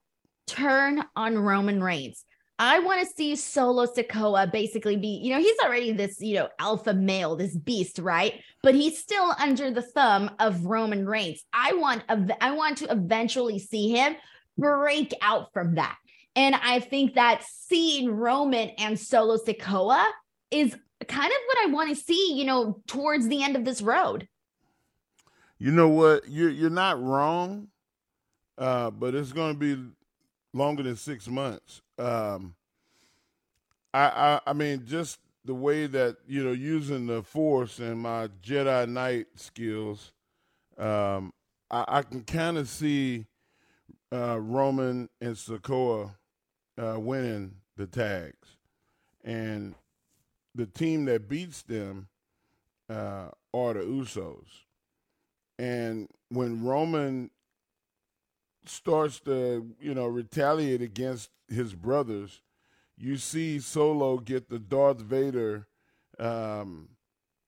turn 0.47 1.05
on 1.15 1.39
Roman 1.39 1.83
Reigns. 1.83 2.24
I 2.59 2.79
want 2.79 3.01
to 3.01 3.15
see 3.15 3.35
Solo 3.35 3.87
Sikoa 3.87 4.51
basically 4.53 4.97
be, 4.97 5.21
you 5.23 5.35
know, 5.35 5.41
he's 5.41 5.59
already 5.59 5.91
this, 5.93 6.21
you 6.21 6.35
know, 6.37 6.49
alpha 6.61 6.95
male, 6.95 7.35
this 7.35 7.57
beast, 7.57 7.99
right? 7.99 8.41
But 8.63 8.77
he's 8.77 8.99
still 8.99 9.35
under 9.41 9.73
the 9.73 9.83
thumb 9.83 10.31
of 10.39 10.65
Roman 10.65 11.07
Reigns. 11.07 11.45
I 11.53 11.73
want, 11.73 12.05
I 12.41 12.53
want 12.53 12.79
to 12.79 12.91
eventually 12.93 13.59
see 13.59 13.91
him 13.91 14.15
break 14.57 15.13
out 15.21 15.53
from 15.53 15.75
that. 15.75 15.97
And 16.37 16.55
I 16.55 16.81
think 16.81 17.15
that 17.15 17.45
seeing 17.49 18.11
Roman 18.11 18.71
and 18.71 18.99
Solo 18.99 19.37
Sikoa 19.37 20.05
is 20.51 20.77
kind 21.07 21.33
of 21.33 21.39
what 21.47 21.59
I 21.63 21.67
want 21.73 21.91
to 21.91 21.97
see, 21.97 22.35
you 22.35 22.45
know, 22.45 22.81
towards 22.87 23.29
the 23.29 23.43
end 23.43 23.57
of 23.57 23.65
this 23.65 23.83
road. 23.83 24.29
You 25.59 25.71
know 25.71 25.89
what? 25.89 26.29
You're 26.29 26.51
you're 26.51 26.71
not 26.71 27.01
wrong, 27.01 27.69
uh, 28.59 28.91
but 28.91 29.15
it's 29.15 29.33
going 29.33 29.55
to 29.55 29.59
be 29.59 29.91
longer 30.55 30.85
than 30.85 30.97
six 30.97 31.29
months. 31.29 31.83
Um, 31.99 32.55
I, 33.93 34.07
I, 34.07 34.41
I 34.47 34.53
mean, 34.55 34.85
just 34.87 35.19
the 35.45 35.55
way 35.55 35.87
that 35.87 36.17
you 36.27 36.43
know 36.43 36.53
using 36.53 37.07
the 37.07 37.23
Force 37.23 37.79
and 37.79 38.01
my 38.01 38.29
Jedi 38.43 38.89
Knight 38.89 39.27
skills, 39.35 40.13
um, 40.79 41.33
I, 41.71 41.85
I, 41.87 42.03
can 42.03 42.23
kind 42.23 42.57
of 42.57 42.69
see 42.69 43.27
uh, 44.13 44.41
Roman 44.41 45.11
and 45.21 45.35
Sikoa 45.37 46.15
uh, 46.79 46.99
winning 46.99 47.57
the 47.77 47.87
tags, 47.87 48.57
and 49.23 49.75
the 50.55 50.67
team 50.67 51.05
that 51.07 51.29
beats 51.29 51.63
them 51.63 52.09
uh, 52.89 53.29
are 53.53 53.75
the 53.75 53.81
Usos. 53.81 54.47
And 55.59 56.09
when 56.31 56.65
Roman 56.65 57.31
starts 58.67 59.21
to 59.21 59.75
you 59.81 59.95
know 59.95 60.07
retaliate 60.07 60.83
against 60.83 61.31
his 61.49 61.75
brothers, 61.75 62.41
you 62.97 63.17
see 63.17 63.59
Solo 63.61 64.19
get 64.19 64.49
the 64.49 64.59
Darth 64.59 65.01
Vader 65.01 65.67
um, 66.19 66.91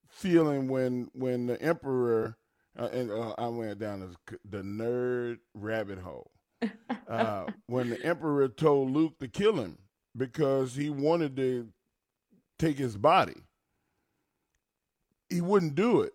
feeling 0.09 0.69
when 0.69 1.09
when 1.13 1.47
the 1.47 1.61
Emperor 1.61 2.37
uh, 2.79 2.89
and 2.93 3.11
uh, 3.11 3.35
I 3.39 3.49
went 3.49 3.79
down 3.79 4.17
the 4.45 4.63
nerd 4.63 5.39
rabbit 5.55 5.99
hole 5.99 6.31
uh, 7.09 7.47
when 7.67 7.91
the 7.91 8.03
Emperor 8.05 8.49
told 8.49 8.91
Luke 8.91 9.19
to 9.21 9.29
kill 9.29 9.55
him 9.55 9.79
because 10.17 10.75
he 10.75 10.91
wanted 10.91 11.37
to 11.37 11.69
take 12.59 12.79
his 12.79 12.97
body. 12.97 13.37
He 15.29 15.41
wouldn't 15.41 15.75
do 15.75 16.03
it, 16.03 16.13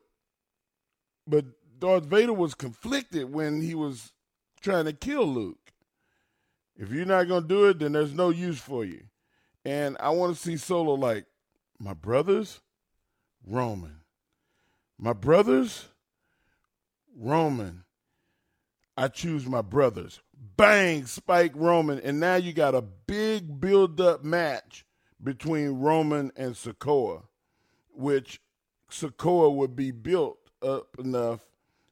but 1.27 1.45
Darth 1.79 2.05
Vader 2.05 2.33
was 2.33 2.53
conflicted 2.53 3.31
when 3.31 3.61
he 3.61 3.75
was 3.75 4.13
trying 4.61 4.85
to 4.85 4.93
kill 4.93 5.25
Luke. 5.25 5.73
If 6.77 6.91
you're 6.91 7.05
not 7.05 7.27
going 7.27 7.43
to 7.43 7.47
do 7.47 7.65
it, 7.65 7.79
then 7.79 7.91
there's 7.91 8.13
no 8.13 8.29
use 8.29 8.59
for 8.59 8.85
you. 8.85 9.03
And 9.65 9.97
I 9.99 10.09
want 10.09 10.35
to 10.35 10.41
see 10.41 10.57
Solo 10.57 10.93
like, 10.93 11.25
my 11.79 11.93
brothers, 11.93 12.61
Roman. 13.45 13.97
My 14.97 15.13
brothers, 15.13 15.87
Roman. 17.15 17.83
I 18.97 19.07
choose 19.07 19.45
my 19.47 19.61
brothers. 19.61 20.21
bang, 20.57 21.05
spike 21.05 21.53
Roman, 21.55 21.99
and 21.99 22.19
now 22.19 22.35
you 22.35 22.53
got 22.53 22.75
a 22.75 22.81
big 22.81 23.59
build-up 23.59 24.23
match 24.23 24.85
between 25.23 25.79
Roman 25.79 26.31
and 26.35 26.55
Sikoa, 26.55 27.23
which 27.93 28.41
Sikoa 28.89 29.53
would 29.55 29.75
be 29.75 29.91
built 29.91 30.39
up 30.61 30.95
enough 30.99 31.41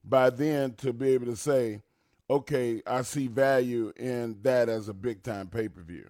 by 0.03 0.29
then 0.29 0.73
to 0.75 0.93
be 0.93 1.09
able 1.09 1.27
to 1.27 1.35
say, 1.35 1.81
okay, 2.29 2.81
I 2.85 3.01
see 3.01 3.27
value 3.27 3.91
in 3.97 4.37
that 4.43 4.69
as 4.69 4.89
a 4.89 4.93
big 4.93 5.23
time 5.23 5.47
pay 5.47 5.67
per 5.67 5.81
view. 5.81 6.07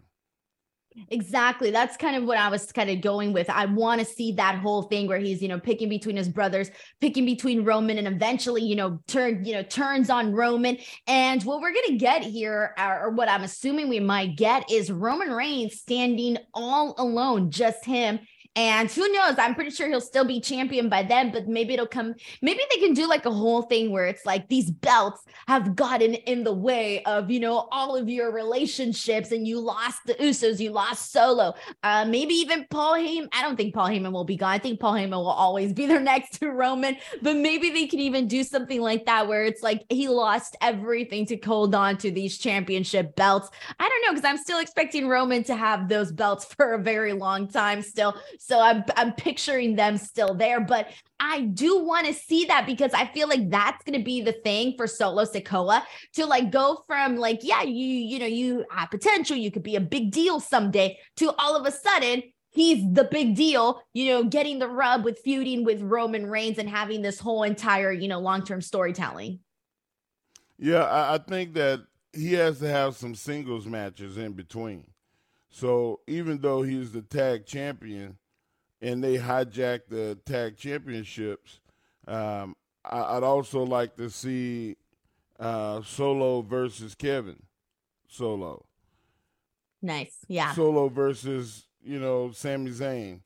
Exactly. 1.11 1.71
That's 1.71 1.95
kind 1.95 2.15
of 2.15 2.23
what 2.23 2.38
I 2.38 2.49
was 2.49 2.71
kind 2.71 2.89
of 2.89 2.99
going 2.99 3.31
with. 3.31 3.49
I 3.49 3.65
want 3.65 3.99
to 4.01 4.05
see 4.05 4.33
that 4.33 4.55
whole 4.55 4.81
thing 4.83 5.07
where 5.07 5.19
he's, 5.19 5.41
you 5.41 5.47
know, 5.47 5.59
picking 5.59 5.88
between 5.88 6.17
his 6.17 6.27
brothers, 6.27 6.71
picking 6.99 7.25
between 7.25 7.63
Roman, 7.63 7.99
and 7.99 8.07
eventually, 8.07 8.63
you 8.63 8.75
know, 8.75 8.99
turn, 9.07 9.45
you 9.45 9.53
know, 9.53 9.63
turns 9.63 10.09
on 10.09 10.33
Roman. 10.33 10.77
And 11.07 11.41
what 11.43 11.61
we're 11.61 11.73
gonna 11.73 11.97
get 11.97 12.23
here, 12.23 12.73
or 12.77 13.11
what 13.11 13.29
I'm 13.29 13.43
assuming 13.43 13.88
we 13.88 13.99
might 13.99 14.35
get, 14.35 14.69
is 14.69 14.91
Roman 14.91 15.31
Reigns 15.31 15.79
standing 15.79 16.38
all 16.53 16.95
alone, 16.97 17.51
just 17.51 17.85
him 17.85 18.19
and 18.55 18.91
who 18.91 19.09
knows? 19.11 19.35
I'm 19.37 19.55
pretty 19.55 19.69
sure 19.69 19.87
he'll 19.87 20.01
still 20.01 20.25
be 20.25 20.41
champion 20.41 20.89
by 20.89 21.03
then, 21.03 21.31
but 21.31 21.47
maybe 21.47 21.73
it'll 21.73 21.87
come. 21.87 22.15
Maybe 22.41 22.61
they 22.69 22.81
can 22.81 22.93
do 22.93 23.07
like 23.07 23.25
a 23.25 23.31
whole 23.31 23.61
thing 23.63 23.91
where 23.91 24.05
it's 24.05 24.25
like 24.25 24.49
these 24.49 24.71
belts 24.71 25.23
have 25.47 25.75
gotten 25.75 26.15
in 26.15 26.43
the 26.43 26.53
way 26.53 27.03
of, 27.03 27.29
you 27.29 27.39
know, 27.39 27.67
all 27.71 27.95
of 27.95 28.09
your 28.09 28.31
relationships 28.31 29.31
and 29.31 29.47
you 29.47 29.59
lost 29.59 29.99
the 30.05 30.15
Usos, 30.15 30.59
you 30.59 30.71
lost 30.71 31.11
Solo. 31.11 31.53
Uh, 31.83 32.05
maybe 32.05 32.33
even 32.33 32.65
Paul 32.69 32.95
Heyman. 32.95 33.29
I 33.33 33.43
don't 33.43 33.55
think 33.55 33.73
Paul 33.73 33.87
Heyman 33.87 34.11
will 34.11 34.25
be 34.25 34.35
gone. 34.35 34.51
I 34.51 34.57
think 34.59 34.79
Paul 34.79 34.93
Heyman 34.93 35.11
will 35.11 35.27
always 35.27 35.71
be 35.71 35.85
there 35.87 35.99
next 35.99 36.39
to 36.39 36.49
Roman, 36.49 36.97
but 37.21 37.35
maybe 37.35 37.69
they 37.69 37.87
can 37.87 37.99
even 37.99 38.27
do 38.27 38.43
something 38.43 38.81
like 38.81 39.05
that 39.05 39.27
where 39.27 39.45
it's 39.45 39.61
like 39.61 39.85
he 39.89 40.07
lost 40.07 40.57
everything 40.61 41.25
to 41.27 41.37
hold 41.37 41.75
on 41.75 41.97
to 41.97 42.11
these 42.11 42.37
championship 42.37 43.15
belts. 43.15 43.49
I 43.79 43.88
know 44.09 44.15
because 44.15 44.29
I'm 44.29 44.37
still 44.37 44.59
expecting 44.59 45.07
Roman 45.07 45.43
to 45.45 45.55
have 45.55 45.87
those 45.87 46.11
belts 46.11 46.45
for 46.55 46.73
a 46.73 46.81
very 46.81 47.13
long 47.13 47.47
time 47.47 47.81
still. 47.81 48.15
So 48.39 48.59
I'm 48.59 48.83
I'm 48.95 49.13
picturing 49.13 49.75
them 49.75 49.97
still 49.97 50.33
there, 50.33 50.59
but 50.59 50.89
I 51.19 51.41
do 51.41 51.83
want 51.83 52.07
to 52.07 52.13
see 52.13 52.45
that 52.45 52.65
because 52.65 52.93
I 52.93 53.05
feel 53.07 53.27
like 53.27 53.49
that's 53.49 53.83
going 53.83 53.97
to 53.97 54.03
be 54.03 54.21
the 54.21 54.31
thing 54.31 54.75
for 54.77 54.87
Solo 54.87 55.25
Sikoa 55.25 55.83
to 56.13 56.25
like 56.25 56.51
go 56.51 56.83
from 56.87 57.17
like 57.17 57.39
yeah, 57.43 57.63
you 57.63 57.85
you 57.85 58.19
know, 58.19 58.25
you 58.25 58.65
have 58.71 58.89
potential, 58.89 59.37
you 59.37 59.51
could 59.51 59.63
be 59.63 59.75
a 59.75 59.81
big 59.81 60.11
deal 60.11 60.39
someday 60.39 60.97
to 61.17 61.33
all 61.37 61.55
of 61.55 61.65
a 61.65 61.71
sudden 61.71 62.23
he's 62.51 62.83
the 62.93 63.03
big 63.03 63.35
deal, 63.35 63.81
you 63.93 64.07
know, 64.07 64.23
getting 64.23 64.57
the 64.57 64.67
rub 64.67 65.05
with 65.05 65.19
feuding 65.19 65.63
with 65.63 65.81
Roman 65.81 66.25
Reigns 66.25 66.57
and 66.57 66.67
having 66.67 67.01
this 67.01 67.19
whole 67.19 67.43
entire, 67.43 67.91
you 67.91 68.07
know, 68.07 68.19
long-term 68.19 68.61
storytelling. 68.61 69.39
Yeah, 70.57 70.83
I, 70.83 71.15
I 71.15 71.17
think 71.19 71.53
that 71.53 71.81
he 72.13 72.33
has 72.33 72.59
to 72.59 72.67
have 72.67 72.95
some 72.95 73.15
singles 73.15 73.65
matches 73.65 74.17
in 74.17 74.33
between. 74.33 74.85
So 75.49 76.01
even 76.07 76.39
though 76.39 76.61
he's 76.61 76.91
the 76.91 77.01
tag 77.01 77.45
champion, 77.45 78.17
and 78.81 79.03
they 79.03 79.17
hijack 79.17 79.81
the 79.89 80.17
tag 80.25 80.57
championships. 80.57 81.59
Um, 82.07 82.55
I, 82.85 83.15
would 83.15 83.23
also 83.23 83.63
like 83.63 83.95
to 83.97 84.09
see 84.09 84.77
uh, 85.39 85.81
Solo 85.81 86.41
versus 86.41 86.95
Kevin. 86.95 87.41
Solo. 88.07 88.65
Nice. 89.81 90.17
Yeah. 90.27 90.53
Solo 90.53 90.89
versus, 90.89 91.67
you 91.83 91.99
know, 91.99 92.31
Sami 92.31 92.71
Zayn 92.71 93.21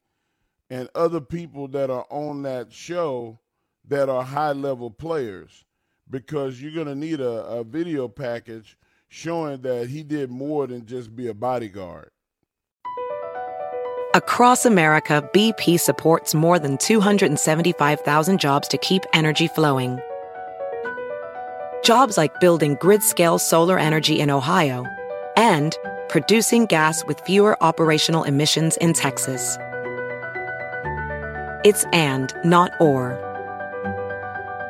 and 0.69 0.89
other 0.95 1.21
people 1.21 1.67
that 1.69 1.89
are 1.89 2.05
on 2.09 2.43
that 2.43 2.73
show 2.73 3.39
that 3.87 4.09
are 4.09 4.23
high 4.23 4.51
level 4.51 4.89
players 4.89 5.65
because 6.09 6.61
you're 6.61 6.71
going 6.71 6.87
to 6.87 6.95
need 6.95 7.19
a, 7.19 7.45
a 7.45 7.63
video 7.63 8.07
package 8.07 8.77
showing 9.07 9.61
that 9.61 9.89
he 9.89 10.03
did 10.03 10.31
more 10.31 10.67
than 10.67 10.85
just 10.85 11.15
be 11.15 11.27
a 11.27 11.33
bodyguard. 11.33 12.09
Across 14.15 14.65
America, 14.65 15.27
BP 15.33 15.79
supports 15.79 16.35
more 16.35 16.59
than 16.59 16.77
275,000 16.77 18.39
jobs 18.39 18.67
to 18.67 18.77
keep 18.77 19.03
energy 19.13 19.47
flowing. 19.47 19.99
Jobs 21.83 22.15
like 22.15 22.39
building 22.39 22.77
grid-scale 22.79 23.39
solar 23.39 23.79
energy 23.79 24.19
in 24.19 24.29
Ohio 24.29 24.85
and 25.35 25.75
producing 26.09 26.67
gas 26.67 27.03
with 27.05 27.19
fewer 27.21 27.61
operational 27.63 28.23
emissions 28.23 28.77
in 28.77 28.93
Texas. 28.93 29.57
It's 31.65 31.85
and, 31.91 32.31
not 32.45 32.71
or. 32.79 33.32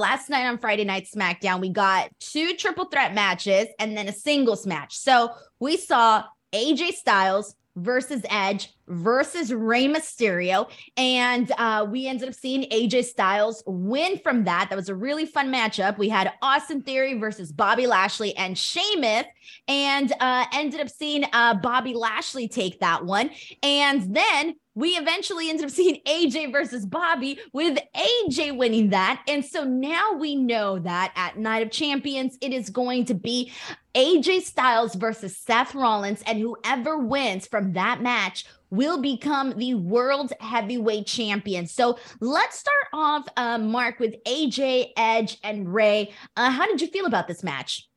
Last 0.00 0.30
night 0.30 0.46
on 0.46 0.58
Friday 0.58 0.84
Night 0.84 1.08
SmackDown, 1.12 1.60
we 1.60 1.70
got 1.70 2.10
two 2.20 2.54
triple 2.54 2.84
threat 2.84 3.14
matches 3.14 3.66
and 3.80 3.96
then 3.96 4.06
a 4.06 4.12
singles 4.12 4.64
match. 4.64 4.96
So 4.96 5.32
we 5.58 5.76
saw 5.76 6.22
AJ 6.52 6.92
Styles 6.92 7.56
versus 7.74 8.22
Edge 8.30 8.72
versus 8.86 9.52
Rey 9.52 9.86
Mysterio. 9.86 10.70
And 10.96 11.50
uh, 11.58 11.84
we 11.90 12.06
ended 12.06 12.28
up 12.28 12.34
seeing 12.36 12.62
AJ 12.70 13.06
Styles 13.06 13.64
win 13.66 14.18
from 14.18 14.44
that. 14.44 14.68
That 14.70 14.76
was 14.76 14.88
a 14.88 14.94
really 14.94 15.26
fun 15.26 15.52
matchup. 15.52 15.98
We 15.98 16.08
had 16.08 16.32
Austin 16.42 16.82
Theory 16.82 17.18
versus 17.18 17.50
Bobby 17.50 17.88
Lashley 17.88 18.36
and 18.36 18.56
Sheamus, 18.56 19.24
and 19.66 20.12
uh, 20.20 20.44
ended 20.52 20.80
up 20.80 20.90
seeing 20.90 21.24
uh, 21.32 21.54
Bobby 21.54 21.94
Lashley 21.94 22.46
take 22.46 22.78
that 22.80 23.04
one. 23.04 23.30
And 23.64 24.14
then 24.14 24.54
we 24.78 24.90
eventually 24.90 25.50
ended 25.50 25.64
up 25.64 25.72
seeing 25.72 26.00
AJ 26.06 26.52
versus 26.52 26.86
Bobby 26.86 27.40
with 27.52 27.78
AJ 27.96 28.56
winning 28.56 28.90
that. 28.90 29.24
And 29.26 29.44
so 29.44 29.64
now 29.64 30.12
we 30.12 30.36
know 30.36 30.78
that 30.78 31.12
at 31.16 31.36
Night 31.36 31.64
of 31.64 31.72
Champions, 31.72 32.38
it 32.40 32.52
is 32.52 32.70
going 32.70 33.04
to 33.06 33.14
be 33.14 33.50
AJ 33.96 34.42
Styles 34.42 34.94
versus 34.94 35.36
Seth 35.36 35.74
Rollins. 35.74 36.22
And 36.28 36.38
whoever 36.38 36.96
wins 36.96 37.48
from 37.48 37.72
that 37.72 38.02
match 38.02 38.46
will 38.70 39.02
become 39.02 39.52
the 39.56 39.74
world 39.74 40.32
heavyweight 40.38 41.06
champion. 41.06 41.66
So 41.66 41.98
let's 42.20 42.56
start 42.56 42.86
off, 42.92 43.26
uh, 43.36 43.58
Mark, 43.58 43.98
with 43.98 44.14
AJ, 44.26 44.92
Edge, 44.96 45.38
and 45.42 45.74
Rey. 45.74 46.12
Uh, 46.36 46.52
how 46.52 46.66
did 46.66 46.80
you 46.80 46.86
feel 46.86 47.06
about 47.06 47.26
this 47.26 47.42
match? 47.42 47.88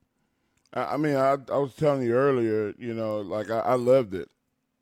I 0.73 0.97
mean, 0.97 1.15
I, 1.15 1.37
I 1.51 1.57
was 1.59 1.75
telling 1.75 2.01
you 2.01 2.13
earlier, 2.13 2.73
you 2.79 2.95
know, 2.95 3.19
like 3.19 3.51
I, 3.51 3.59
I 3.59 3.73
loved 3.75 4.15
it. 4.15 4.29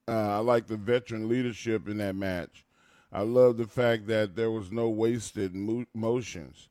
Uh, 0.10 0.38
I 0.38 0.39
like 0.39 0.65
the 0.65 0.76
veteran 0.76 1.30
leadership 1.30 1.88
in 1.88 1.98
that 1.98 2.15
match. 2.15 2.65
I 3.12 3.22
love 3.22 3.58
the 3.58 3.67
fact 3.67 4.08
that 4.08 4.36
there 4.36 4.50
was 4.50 4.72
no 4.72 4.89
wasted 4.89 5.56
mo- 5.56 5.86
motions, 5.93 6.67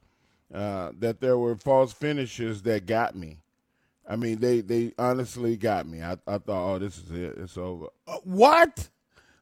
uh, 0.52 0.90
that 0.98 1.20
there 1.20 1.38
were 1.38 1.54
false 1.54 1.92
finishes 1.92 2.62
that 2.62 2.86
got 2.86 3.14
me. 3.14 3.38
I 4.08 4.16
mean, 4.16 4.40
they, 4.40 4.60
they 4.60 4.92
honestly 4.98 5.56
got 5.56 5.86
me. 5.86 6.02
I, 6.02 6.12
I 6.26 6.38
thought, 6.38 6.74
oh, 6.74 6.78
this 6.78 6.98
is 6.98 7.10
it. 7.12 7.38
It's 7.38 7.56
over. 7.56 7.86
Uh, 8.08 8.16
what? 8.24 8.88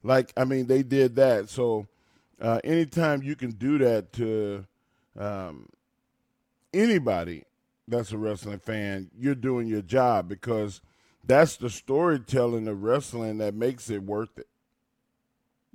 Like, 0.03 0.33
I 0.37 0.45
mean, 0.45 0.67
they 0.67 0.83
did 0.83 1.17
that. 1.17 1.49
So, 1.49 1.87
uh, 2.41 2.61
anytime 2.65 3.23
you 3.23 3.35
can 3.35 3.53
do 3.53 3.79
that 3.79 4.13
to 4.15 4.67
um, 5.19 5.69
anybody 6.75 7.45
that's 7.89 8.13
a 8.13 8.19
wrestling 8.19 8.59
fan, 8.59 9.11
you're 9.17 9.35
doing 9.35 9.69
your 9.69 9.83
job 9.83 10.29
because 10.29 10.81
that's 11.27 11.57
the 11.57 11.71
storytelling 11.71 12.69
of 12.69 12.83
wrestling 12.83 13.39
that 13.39 13.55
makes 13.55 13.91
it 13.91 14.03
worth 14.03 14.39
it. 14.39 14.49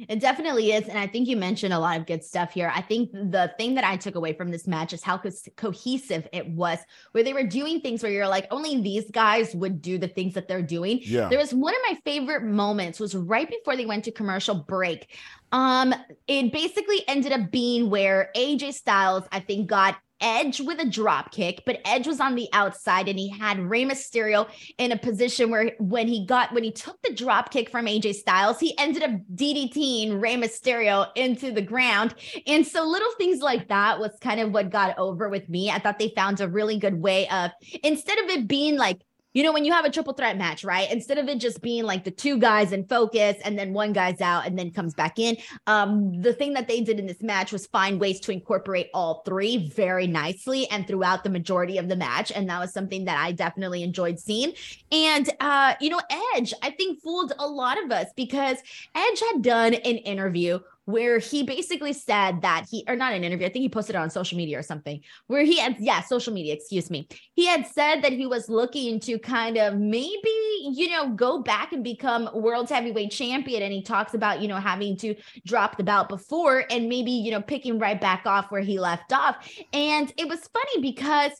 It 0.10 0.20
definitely 0.20 0.72
is. 0.72 0.88
And 0.88 0.98
I 0.98 1.06
think 1.06 1.28
you 1.28 1.38
mentioned 1.38 1.74
a 1.74 1.80
lot 1.80 2.00
of 2.00 2.08
good 2.08 2.24
stuff 2.24 2.54
here. 2.54 2.72
I 2.74 2.82
think 2.82 3.12
the 3.12 3.54
thing 3.58 3.76
that 3.76 3.84
I 3.84 3.98
took 3.98 4.16
away 4.16 4.34
from 4.34 4.50
this 4.50 4.68
match 4.68 4.94
is 4.94 5.04
how 5.04 5.18
co- 5.18 5.30
cohesive 5.56 6.28
it 6.34 6.48
was, 6.50 6.80
where 7.12 7.24
they 7.24 7.34
were 7.34 7.44
doing 7.44 7.82
things 7.82 8.02
where 8.02 8.12
you're 8.12 8.28
like, 8.28 8.48
only 8.52 8.82
these 8.82 9.10
guys 9.12 9.54
would 9.54 9.82
do 9.82 9.98
the 9.98 10.08
things 10.08 10.34
that 10.34 10.48
they're 10.48 10.62
doing. 10.62 11.02
Yeah. 11.04 11.30
There 11.30 11.38
was 11.38 11.54
one 11.54 11.76
of 11.76 11.82
my 11.88 12.00
favorite 12.04 12.44
moments 12.44 13.00
was 13.00 13.14
right 13.14 13.48
before 13.48 13.76
they 13.76 13.86
went 13.86 14.06
to 14.06 14.12
commercial 14.12 14.56
break. 14.56 15.16
Um, 15.52 15.94
it 16.28 16.52
basically 16.52 17.08
ended 17.08 17.32
up 17.32 17.52
being 17.52 17.90
where 17.90 18.32
AJ 18.36 18.74
Styles, 18.74 19.26
I 19.32 19.40
think, 19.40 19.68
got 19.68 19.98
Edge 20.22 20.62
with 20.62 20.80
a 20.80 20.90
drop 20.90 21.32
kick, 21.32 21.64
but 21.66 21.82
Edge 21.86 22.08
was 22.08 22.20
on 22.20 22.36
the 22.36 22.48
outside 22.54 23.08
and 23.08 23.18
he 23.18 23.30
had 23.30 23.60
Rey 23.60 23.84
Mysterio 23.84 24.48
in 24.78 24.92
a 24.92 24.98
position 24.98 25.50
where 25.50 25.72
when 25.80 26.08
he 26.08 26.26
got 26.26 26.54
when 26.54 26.64
he 26.64 26.72
took 26.72 27.02
the 27.02 27.14
drop 27.14 27.52
kick 27.52 27.70
from 27.70 27.86
AJ 27.86 28.16
Styles, 28.16 28.60
he 28.60 28.78
ended 28.78 29.04
up 29.04 29.12
DDTing 29.36 30.22
Rey 30.22 30.36
Mysterio 30.36 31.08
into 31.16 31.52
the 31.52 31.62
ground. 31.62 32.16
And 32.48 32.66
so 32.66 32.86
little 32.86 33.12
things 33.18 33.42
like 33.42 33.68
that 33.70 34.00
was 34.00 34.12
kind 34.22 34.40
of 34.40 34.52
what 34.52 34.70
got 34.70 34.98
over 34.98 35.30
with 35.30 35.50
me. 35.50 35.70
I 35.70 35.80
thought 35.80 36.00
they 36.00 36.14
found 36.16 36.40
a 36.40 36.48
really 36.48 36.78
good 36.78 37.02
way 37.02 37.28
of 37.30 37.52
instead 37.84 38.20
of 38.20 38.30
it 38.30 38.48
being 38.48 38.78
like 38.78 39.02
you 39.34 39.44
know, 39.44 39.54
when 39.54 39.66
you 39.66 39.72
have 39.72 39.86
a 39.86 39.90
triple 39.90 40.14
threat 40.14 40.38
match, 40.38 40.64
right? 40.64 40.92
Instead 40.92 41.18
of 41.18 41.28
it 41.28 41.40
just 41.40 41.62
being 41.62 41.84
like 41.84 42.04
the 42.04 42.12
two 42.12 42.38
guys 42.38 42.72
in 42.72 42.86
focus 42.86 43.38
and 43.44 43.58
then 43.58 43.74
one 43.74 43.94
guy's 43.94 44.22
out 44.22 44.46
and 44.46 44.58
then 44.58 44.72
comes 44.72 44.94
back 44.94 45.20
in, 45.20 45.38
um, 45.68 46.22
the 46.22 46.34
thing 46.34 46.54
that 46.54 46.68
they 46.68 46.82
did 46.82 47.00
in 47.00 47.06
this 47.06 47.22
match 47.22 47.52
was 47.52 47.68
find 47.68 48.00
ways 48.00 48.20
to 48.22 48.32
incorporate 48.32 48.90
all 48.94 49.22
three 49.26 49.70
very 49.70 50.08
nicely 50.08 50.68
and 50.70 50.88
throughout 50.88 51.24
the 51.24 51.30
majority 51.30 51.78
of 51.78 51.88
the 51.88 51.96
match. 51.96 52.32
And 52.32 52.50
that 52.50 52.60
was 52.60 52.74
something 52.74 53.06
that 53.06 53.18
I 53.18 53.32
definitely 53.32 53.84
enjoyed 53.84 54.20
seeing. 54.20 54.54
And, 54.92 55.30
uh, 55.40 55.76
you 55.80 55.90
know, 55.90 56.02
Edge, 56.36 56.54
I 56.62 56.72
think 56.72 57.02
fooled 57.02 57.34
a 57.40 57.48
lot 57.48 57.82
of 57.84 57.92
us 57.92 58.08
because 58.16 58.58
Edge 58.96 59.22
had 59.32 59.42
done 59.42 59.74
an 59.74 59.98
interview 59.98 60.60
where 60.86 61.20
he 61.20 61.44
basically 61.44 61.94
said 61.94 62.42
that 62.42 62.66
he, 62.70 62.84
or 62.88 62.96
not 62.96 63.14
an 63.14 63.24
interview, 63.24 63.46
I 63.46 63.50
think 63.50 63.62
he 63.64 63.70
posted 63.70 63.96
it 63.96 64.00
on 64.00 64.10
social 64.10 64.38
media 64.38 64.58
or 64.60 64.64
something, 64.64 65.02
where 65.28 65.44
he 65.44 65.60
had, 65.60 65.78
yeah, 65.80 66.02
social 66.02 66.34
media, 66.34 66.54
excuse 66.54 66.90
me. 66.90 67.08
He 67.36 67.46
had 67.46 67.68
said 67.68 68.02
that 68.02 68.14
he 68.14 68.26
was 68.26 68.50
looking 68.50 69.00
to 69.02 69.20
kind 69.20 69.58
of 69.58 69.78
maybe, 69.78 70.72
you 70.74 70.90
know, 70.90 71.10
go 71.10 71.42
back 71.42 71.72
and 71.72 71.84
become 71.84 72.30
world 72.34 72.70
heavyweight 72.70 73.12
champion. 73.12 73.64
And 73.64 73.72
he 73.72 73.84
talks 73.84 74.14
about, 74.14 74.42
you 74.42 74.48
know, 74.48 74.58
having 74.58 74.98
to 74.98 75.16
drop 75.46 75.78
the 75.78 75.84
belt 75.84 76.10
before 76.10 76.66
and 76.70 76.90
maybe, 76.90 77.12
you 77.12 77.32
know, 77.32 77.42
picking 77.42 77.80
right 77.80 78.00
back 78.00 78.26
off 78.26 78.52
where 78.52 78.62
he 78.62 78.80
left 78.80 79.14
off. 79.14 79.48
And 79.74 80.12
it 80.18 80.28
was 80.28 80.50
funny 80.52 80.82
because 80.82 81.32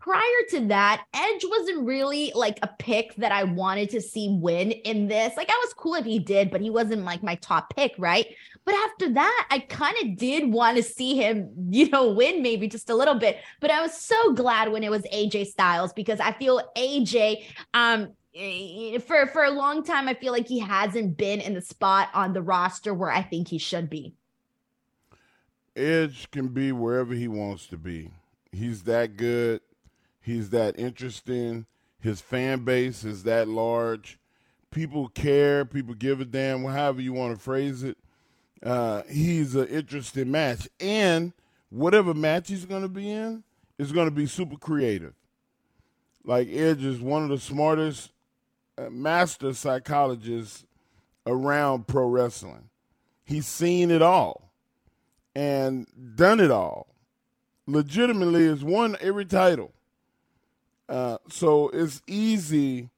prior 0.00 0.22
to 0.48 0.60
that, 0.68 1.04
Edge 1.12 1.44
wasn't 1.44 1.84
really 1.84 2.32
like 2.34 2.58
a 2.62 2.70
pick 2.78 3.14
that 3.16 3.32
I 3.32 3.44
wanted 3.44 3.90
to 3.90 4.00
see 4.00 4.28
win 4.40 4.70
in 4.70 5.08
this. 5.08 5.36
Like, 5.36 5.50
I 5.50 5.60
was 5.62 5.74
cool 5.74 5.94
if 5.94 6.04
he 6.04 6.18
did, 6.18 6.50
but 6.50 6.60
he 6.60 6.70
wasn't 6.70 7.04
like 7.04 7.22
my 7.22 7.34
top 7.36 7.74
pick, 7.74 7.94
right? 7.98 8.26
But 8.68 8.76
after 8.90 9.08
that, 9.14 9.48
I 9.50 9.60
kind 9.60 9.96
of 10.02 10.18
did 10.18 10.52
want 10.52 10.76
to 10.76 10.82
see 10.82 11.16
him, 11.16 11.48
you 11.70 11.88
know, 11.88 12.10
win 12.10 12.42
maybe 12.42 12.68
just 12.68 12.90
a 12.90 12.94
little 12.94 13.14
bit. 13.14 13.38
But 13.60 13.70
I 13.70 13.80
was 13.80 13.94
so 13.94 14.34
glad 14.34 14.70
when 14.70 14.84
it 14.84 14.90
was 14.90 15.04
AJ 15.04 15.46
Styles 15.46 15.94
because 15.94 16.20
I 16.20 16.32
feel 16.32 16.60
AJ, 16.76 17.44
um, 17.72 18.10
eh, 18.34 18.98
for 18.98 19.26
for 19.28 19.44
a 19.44 19.50
long 19.50 19.82
time, 19.82 20.06
I 20.06 20.12
feel 20.12 20.34
like 20.34 20.46
he 20.46 20.58
hasn't 20.58 21.16
been 21.16 21.40
in 21.40 21.54
the 21.54 21.62
spot 21.62 22.10
on 22.12 22.34
the 22.34 22.42
roster 22.42 22.92
where 22.92 23.10
I 23.10 23.22
think 23.22 23.48
he 23.48 23.56
should 23.56 23.88
be. 23.88 24.12
Edge 25.74 26.30
can 26.30 26.48
be 26.48 26.70
wherever 26.70 27.14
he 27.14 27.26
wants 27.26 27.68
to 27.68 27.78
be. 27.78 28.10
He's 28.52 28.82
that 28.82 29.16
good. 29.16 29.62
He's 30.20 30.50
that 30.50 30.78
interesting. 30.78 31.64
His 32.00 32.20
fan 32.20 32.64
base 32.64 33.02
is 33.02 33.22
that 33.22 33.48
large. 33.48 34.18
People 34.70 35.08
care. 35.08 35.64
People 35.64 35.94
give 35.94 36.20
a 36.20 36.26
damn. 36.26 36.64
However 36.64 37.00
you 37.00 37.14
want 37.14 37.34
to 37.34 37.42
phrase 37.42 37.82
it. 37.82 37.96
Uh, 38.62 39.02
he's 39.08 39.54
an 39.54 39.68
interesting 39.68 40.30
match, 40.30 40.68
and 40.80 41.32
whatever 41.70 42.14
match 42.14 42.48
he's 42.48 42.64
going 42.64 42.82
to 42.82 42.88
be 42.88 43.10
in 43.10 43.44
is 43.78 43.92
going 43.92 44.08
to 44.08 44.14
be 44.14 44.26
super 44.26 44.56
creative. 44.56 45.14
Like 46.24 46.48
Edge 46.48 46.84
is 46.84 47.00
one 47.00 47.22
of 47.22 47.28
the 47.28 47.38
smartest 47.38 48.12
uh, 48.76 48.90
master 48.90 49.54
psychologists 49.54 50.64
around 51.26 51.86
pro 51.86 52.06
wrestling. 52.08 52.68
He's 53.24 53.46
seen 53.46 53.90
it 53.90 54.02
all 54.02 54.50
and 55.34 55.86
done 56.16 56.40
it 56.40 56.50
all. 56.50 56.88
Legitimately, 57.66 58.46
has 58.46 58.64
won 58.64 58.96
every 59.00 59.26
title. 59.26 59.72
Uh, 60.88 61.18
so 61.28 61.68
it's 61.68 62.02
easy 62.06 62.88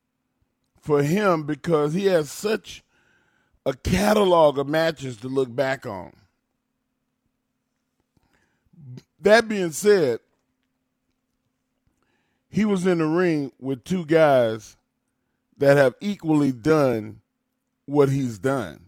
for 0.81 1.03
him 1.03 1.43
because 1.43 1.93
he 1.93 2.07
has 2.07 2.31
such 2.31 2.85
a 3.71 3.75
catalog 3.75 4.59
of 4.59 4.69
matches 4.69 5.17
to 5.19 5.29
look 5.29 5.55
back 5.55 5.87
on. 5.87 6.13
That 9.21 9.49
being 9.49 9.71
said, 9.71 10.19
he 12.49 12.65
was 12.65 12.85
in 12.85 12.99
the 12.99 13.07
ring 13.07 13.53
with 13.61 13.85
two 13.85 14.05
guys 14.05 14.77
that 15.59 15.77
have 15.77 15.95
equally 16.01 16.51
done 16.51 17.21
what 17.87 18.09
he's 18.09 18.39
done. 18.39 18.87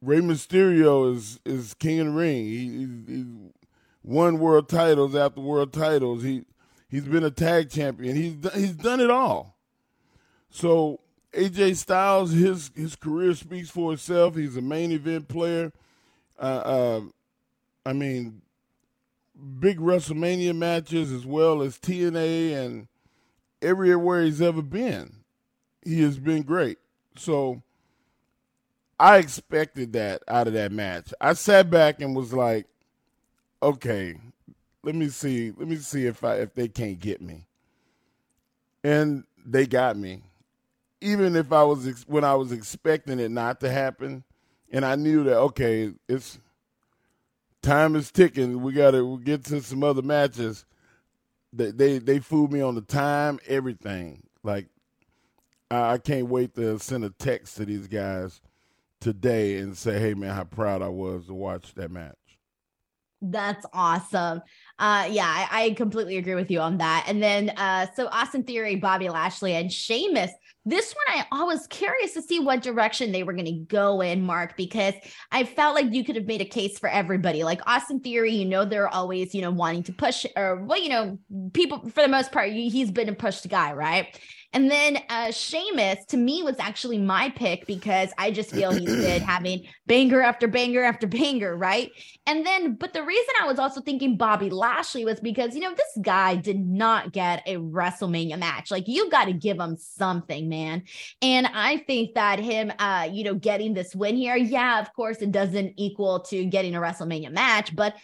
Rey 0.00 0.20
Mysterio 0.20 1.14
is 1.14 1.38
is 1.44 1.74
king 1.74 2.00
of 2.00 2.06
the 2.06 2.12
ring. 2.12 2.44
He, 2.44 2.68
he, 2.68 3.14
he 3.14 3.26
won 4.02 4.38
world 4.38 4.68
titles 4.68 5.14
after 5.14 5.40
world 5.40 5.74
titles. 5.74 6.22
He 6.22 6.44
he's 6.88 7.04
been 7.04 7.22
a 7.22 7.30
tag 7.30 7.68
champion. 7.70 8.16
He's 8.16 8.36
he's 8.54 8.72
done 8.72 9.00
it 9.00 9.10
all. 9.10 9.58
So 10.48 11.00
AJ 11.32 11.76
Styles, 11.76 12.32
his 12.32 12.70
his 12.74 12.94
career 12.94 13.34
speaks 13.34 13.70
for 13.70 13.92
itself. 13.94 14.36
He's 14.36 14.56
a 14.56 14.62
main 14.62 14.92
event 14.92 15.28
player. 15.28 15.72
Uh, 16.38 16.42
uh, 16.42 17.00
I 17.86 17.92
mean, 17.92 18.42
big 19.58 19.78
WrestleMania 19.78 20.54
matches 20.54 21.10
as 21.10 21.24
well 21.24 21.62
as 21.62 21.78
TNA 21.78 22.64
and 22.64 22.88
everywhere 23.62 24.24
he's 24.24 24.42
ever 24.42 24.62
been, 24.62 25.12
he 25.82 26.02
has 26.02 26.18
been 26.18 26.42
great. 26.42 26.78
So 27.16 27.62
I 28.98 29.18
expected 29.18 29.94
that 29.94 30.22
out 30.28 30.46
of 30.46 30.52
that 30.52 30.72
match. 30.72 31.14
I 31.20 31.32
sat 31.32 31.70
back 31.70 32.00
and 32.00 32.14
was 32.14 32.32
like, 32.32 32.66
okay, 33.62 34.16
let 34.82 34.94
me 34.94 35.08
see, 35.08 35.52
let 35.56 35.68
me 35.68 35.76
see 35.76 36.06
if 36.06 36.22
I 36.24 36.36
if 36.36 36.54
they 36.54 36.68
can't 36.68 36.98
get 36.98 37.22
me. 37.22 37.46
And 38.84 39.24
they 39.44 39.66
got 39.66 39.96
me 39.96 40.22
even 41.02 41.36
if 41.36 41.52
I 41.52 41.62
was 41.64 41.86
ex- 41.86 42.06
when 42.06 42.24
I 42.24 42.34
was 42.34 42.52
expecting 42.52 43.18
it 43.20 43.30
not 43.30 43.60
to 43.60 43.70
happen, 43.70 44.24
and 44.70 44.84
I 44.84 44.94
knew 44.94 45.24
that 45.24 45.36
okay, 45.36 45.92
it's 46.08 46.38
time 47.62 47.96
is 47.96 48.10
ticking. 48.10 48.62
We 48.62 48.72
got 48.72 48.92
to 48.92 49.04
we'll 49.04 49.18
get 49.18 49.44
to 49.44 49.60
some 49.62 49.84
other 49.84 50.02
matches. 50.02 50.64
They 51.52 51.70
they 51.70 51.98
they 51.98 52.18
fooled 52.18 52.52
me 52.52 52.60
on 52.60 52.74
the 52.74 52.82
time, 52.82 53.38
everything. 53.46 54.22
Like 54.42 54.68
I, 55.70 55.94
I 55.94 55.98
can't 55.98 56.28
wait 56.28 56.54
to 56.56 56.78
send 56.78 57.04
a 57.04 57.10
text 57.10 57.56
to 57.56 57.64
these 57.64 57.88
guys 57.88 58.40
today 59.00 59.58
and 59.58 59.76
say, 59.76 59.98
"Hey 59.98 60.14
man, 60.14 60.34
how 60.34 60.44
proud 60.44 60.82
I 60.82 60.88
was 60.88 61.26
to 61.26 61.34
watch 61.34 61.74
that 61.74 61.90
match." 61.90 62.16
That's 63.24 63.64
awesome. 63.72 64.42
Uh, 64.80 65.08
yeah, 65.08 65.26
I, 65.26 65.66
I, 65.66 65.70
completely 65.74 66.16
agree 66.16 66.34
with 66.34 66.50
you 66.50 66.58
on 66.58 66.78
that. 66.78 67.04
And 67.06 67.22
then, 67.22 67.50
uh, 67.50 67.86
so 67.94 68.08
Austin 68.08 68.42
Theory, 68.42 68.74
Bobby 68.74 69.08
Lashley, 69.08 69.54
and 69.54 69.72
Sheamus 69.72 70.32
This 70.64 70.94
one, 70.94 71.24
I, 71.32 71.42
was 71.42 71.66
curious 71.66 72.12
to 72.14 72.22
see 72.22 72.38
what 72.38 72.62
direction 72.62 73.10
they 73.10 73.24
were 73.24 73.32
going 73.32 73.46
to 73.46 73.64
go 73.66 74.00
in, 74.00 74.22
Mark, 74.22 74.56
because 74.56 74.94
I 75.32 75.42
felt 75.42 75.74
like 75.74 75.92
you 75.92 76.04
could 76.04 76.14
have 76.14 76.26
made 76.26 76.40
a 76.40 76.44
case 76.44 76.78
for 76.78 76.88
everybody. 76.88 77.42
Like 77.42 77.60
Austin 77.66 77.98
Theory, 77.98 78.32
you 78.32 78.44
know, 78.44 78.64
they're 78.64 78.86
always, 78.86 79.34
you 79.34 79.42
know, 79.42 79.50
wanting 79.50 79.82
to 79.84 79.92
push, 79.92 80.24
or 80.36 80.64
well, 80.64 80.80
you 80.80 80.88
know, 80.88 81.18
people 81.52 81.88
for 81.88 82.02
the 82.02 82.08
most 82.08 82.30
part, 82.30 82.52
he's 82.52 82.92
been 82.92 83.08
a 83.08 83.14
pushed 83.14 83.48
guy, 83.48 83.72
right? 83.72 84.16
And 84.52 84.70
then 84.70 84.98
uh 85.08 85.30
Sheamus 85.30 86.04
to 86.06 86.16
me 86.16 86.42
was 86.42 86.56
actually 86.58 86.98
my 86.98 87.30
pick 87.30 87.66
because 87.66 88.10
I 88.18 88.30
just 88.30 88.50
feel 88.50 88.70
he's 88.72 88.84
been 88.84 89.22
having 89.22 89.66
banger 89.86 90.20
after 90.20 90.48
banger 90.48 90.84
after 90.84 91.06
banger, 91.06 91.56
right? 91.56 91.90
And 92.26 92.46
then, 92.46 92.74
but 92.74 92.92
the 92.92 93.02
reason 93.02 93.34
I 93.40 93.46
was 93.46 93.58
also 93.58 93.80
thinking 93.80 94.16
Bobby 94.16 94.50
Lashley 94.50 95.04
was 95.04 95.20
because, 95.20 95.54
you 95.54 95.60
know, 95.60 95.74
this 95.74 95.98
guy 96.02 96.36
did 96.36 96.58
not 96.58 97.12
get 97.12 97.42
a 97.46 97.56
WrestleMania 97.56 98.38
match. 98.38 98.70
Like 98.70 98.84
you 98.86 99.10
got 99.10 99.24
to 99.24 99.32
give 99.32 99.58
him 99.58 99.76
something, 99.76 100.48
man. 100.48 100.84
And 101.20 101.46
I 101.46 101.78
think 101.78 102.14
that 102.14 102.38
him, 102.38 102.72
uh, 102.78 103.08
you 103.10 103.24
know, 103.24 103.34
getting 103.34 103.74
this 103.74 103.94
win 103.94 104.16
here, 104.16 104.36
yeah, 104.36 104.80
of 104.80 104.92
course, 104.94 105.18
it 105.18 105.32
doesn't 105.32 105.74
equal 105.76 106.20
to 106.20 106.44
getting 106.44 106.74
a 106.74 106.80
WrestleMania 106.80 107.32
match, 107.32 107.74
but 107.74 107.94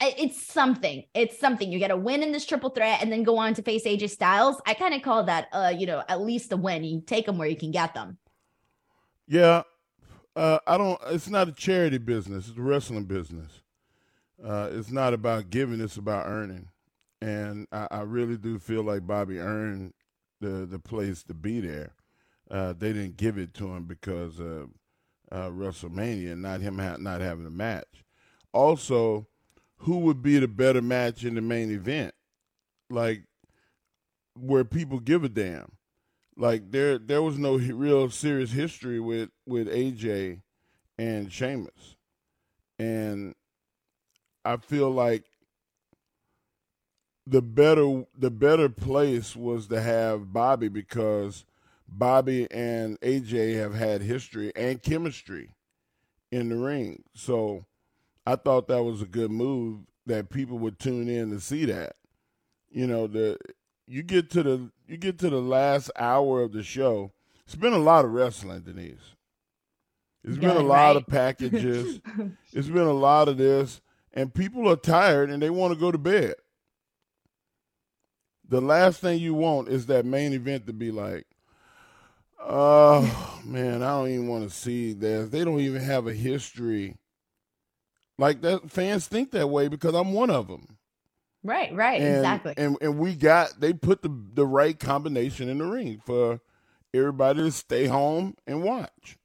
it's 0.00 0.46
something. 0.46 1.04
It's 1.14 1.38
something. 1.38 1.70
You 1.70 1.78
get 1.78 1.90
a 1.90 1.96
win 1.96 2.22
in 2.22 2.32
this 2.32 2.46
triple 2.46 2.70
threat 2.70 3.02
and 3.02 3.10
then 3.10 3.22
go 3.22 3.38
on 3.38 3.54
to 3.54 3.62
face 3.62 3.84
AJ 3.84 4.10
Styles. 4.10 4.60
I 4.66 4.74
kind 4.74 4.94
of 4.94 5.02
call 5.02 5.24
that, 5.24 5.48
uh, 5.52 5.72
you 5.76 5.86
know, 5.86 6.02
at 6.08 6.20
least 6.20 6.52
a 6.52 6.56
win. 6.56 6.84
You 6.84 7.00
take 7.00 7.26
them 7.26 7.38
where 7.38 7.48
you 7.48 7.56
can 7.56 7.70
get 7.70 7.94
them. 7.94 8.18
Yeah, 9.26 9.62
uh, 10.36 10.58
I 10.66 10.78
don't. 10.78 11.00
It's 11.08 11.28
not 11.28 11.48
a 11.48 11.52
charity 11.52 11.98
business. 11.98 12.48
It's 12.48 12.58
a 12.58 12.62
wrestling 12.62 13.04
business. 13.04 13.62
Uh, 14.42 14.70
it's 14.72 14.90
not 14.90 15.12
about 15.12 15.50
giving. 15.50 15.80
It's 15.80 15.96
about 15.96 16.26
earning. 16.26 16.68
And 17.20 17.66
I, 17.72 17.88
I, 17.90 18.00
really 18.02 18.36
do 18.36 18.60
feel 18.60 18.84
like 18.84 19.04
Bobby 19.04 19.40
earned 19.40 19.92
the 20.40 20.64
the 20.64 20.78
place 20.78 21.24
to 21.24 21.34
be 21.34 21.60
there. 21.60 21.94
Uh, 22.48 22.72
they 22.72 22.92
didn't 22.92 23.16
give 23.16 23.36
it 23.36 23.52
to 23.54 23.66
him 23.74 23.84
because 23.84 24.38
of 24.38 24.70
uh, 25.32 25.50
WrestleMania, 25.50 26.38
not 26.38 26.60
him 26.60 26.78
ha- 26.78 26.96
not 26.98 27.20
having 27.20 27.44
a 27.44 27.50
match. 27.50 28.04
Also, 28.52 29.26
who 29.78 29.98
would 30.00 30.22
be 30.22 30.38
the 30.38 30.48
better 30.48 30.82
match 30.82 31.24
in 31.24 31.34
the 31.34 31.40
main 31.40 31.70
event? 31.70 32.14
Like 32.90 33.24
where 34.34 34.64
people 34.64 35.00
give 35.00 35.24
a 35.24 35.28
damn. 35.28 35.72
Like 36.36 36.70
there 36.70 36.98
there 36.98 37.22
was 37.22 37.38
no 37.38 37.56
real 37.56 38.10
serious 38.10 38.52
history 38.52 39.00
with 39.00 39.30
with 39.46 39.68
AJ 39.68 40.42
and 40.96 41.32
Sheamus. 41.32 41.96
And 42.78 43.34
I 44.44 44.56
feel 44.56 44.90
like 44.90 45.24
the 47.26 47.42
better 47.42 48.04
the 48.16 48.30
better 48.30 48.68
place 48.68 49.36
was 49.36 49.66
to 49.68 49.80
have 49.80 50.32
Bobby 50.32 50.68
because 50.68 51.44
Bobby 51.88 52.50
and 52.50 53.00
AJ 53.00 53.56
have 53.56 53.74
had 53.74 54.02
history 54.02 54.52
and 54.54 54.82
chemistry 54.82 55.54
in 56.30 56.48
the 56.48 56.56
ring. 56.56 57.02
So 57.14 57.66
I 58.28 58.36
thought 58.36 58.68
that 58.68 58.82
was 58.82 59.00
a 59.00 59.06
good 59.06 59.30
move 59.30 59.80
that 60.04 60.28
people 60.28 60.58
would 60.58 60.78
tune 60.78 61.08
in 61.08 61.30
to 61.30 61.40
see 61.40 61.64
that. 61.64 61.96
You 62.70 62.86
know, 62.86 63.06
the 63.06 63.38
you 63.86 64.02
get 64.02 64.28
to 64.32 64.42
the 64.42 64.70
you 64.86 64.98
get 64.98 65.18
to 65.20 65.30
the 65.30 65.40
last 65.40 65.90
hour 65.98 66.42
of 66.42 66.52
the 66.52 66.62
show. 66.62 67.10
It's 67.46 67.54
been 67.54 67.72
a 67.72 67.78
lot 67.78 68.04
of 68.04 68.10
wrestling, 68.12 68.60
Denise. 68.60 69.14
It's 70.22 70.34
Good, 70.34 70.42
been 70.42 70.56
a 70.58 70.60
lot 70.60 70.88
right? 70.88 70.96
of 70.96 71.06
packages. 71.06 72.00
it's 72.52 72.68
been 72.68 72.86
a 72.86 72.92
lot 72.92 73.28
of 73.28 73.38
this, 73.38 73.80
and 74.12 74.34
people 74.34 74.68
are 74.68 74.76
tired 74.76 75.30
and 75.30 75.42
they 75.42 75.48
want 75.48 75.72
to 75.72 75.80
go 75.80 75.90
to 75.90 75.96
bed. 75.96 76.34
The 78.46 78.60
last 78.60 79.00
thing 79.00 79.20
you 79.20 79.32
want 79.32 79.68
is 79.68 79.86
that 79.86 80.04
main 80.04 80.34
event 80.34 80.66
to 80.66 80.74
be 80.74 80.90
like, 80.90 81.24
oh 82.38 83.40
man, 83.42 83.82
I 83.82 83.88
don't 83.92 84.10
even 84.10 84.28
want 84.28 84.44
to 84.50 84.54
see 84.54 84.92
this. 84.92 85.30
They 85.30 85.44
don't 85.44 85.60
even 85.60 85.80
have 85.80 86.06
a 86.06 86.12
history 86.12 86.98
like 88.18 88.42
that 88.42 88.70
fans 88.70 89.06
think 89.06 89.30
that 89.30 89.48
way 89.48 89.68
because 89.68 89.94
I'm 89.94 90.12
one 90.12 90.30
of 90.30 90.48
them. 90.48 90.78
Right, 91.44 91.72
right, 91.74 92.00
and, 92.00 92.16
exactly. 92.16 92.54
And 92.56 92.76
and 92.80 92.98
we 92.98 93.14
got 93.14 93.60
they 93.60 93.72
put 93.72 94.02
the 94.02 94.10
the 94.34 94.46
right 94.46 94.78
combination 94.78 95.48
in 95.48 95.58
the 95.58 95.66
ring 95.66 96.02
for 96.04 96.40
everybody 96.92 97.40
to 97.40 97.52
stay 97.52 97.86
home 97.86 98.34
and 98.46 98.62
watch. 98.62 99.16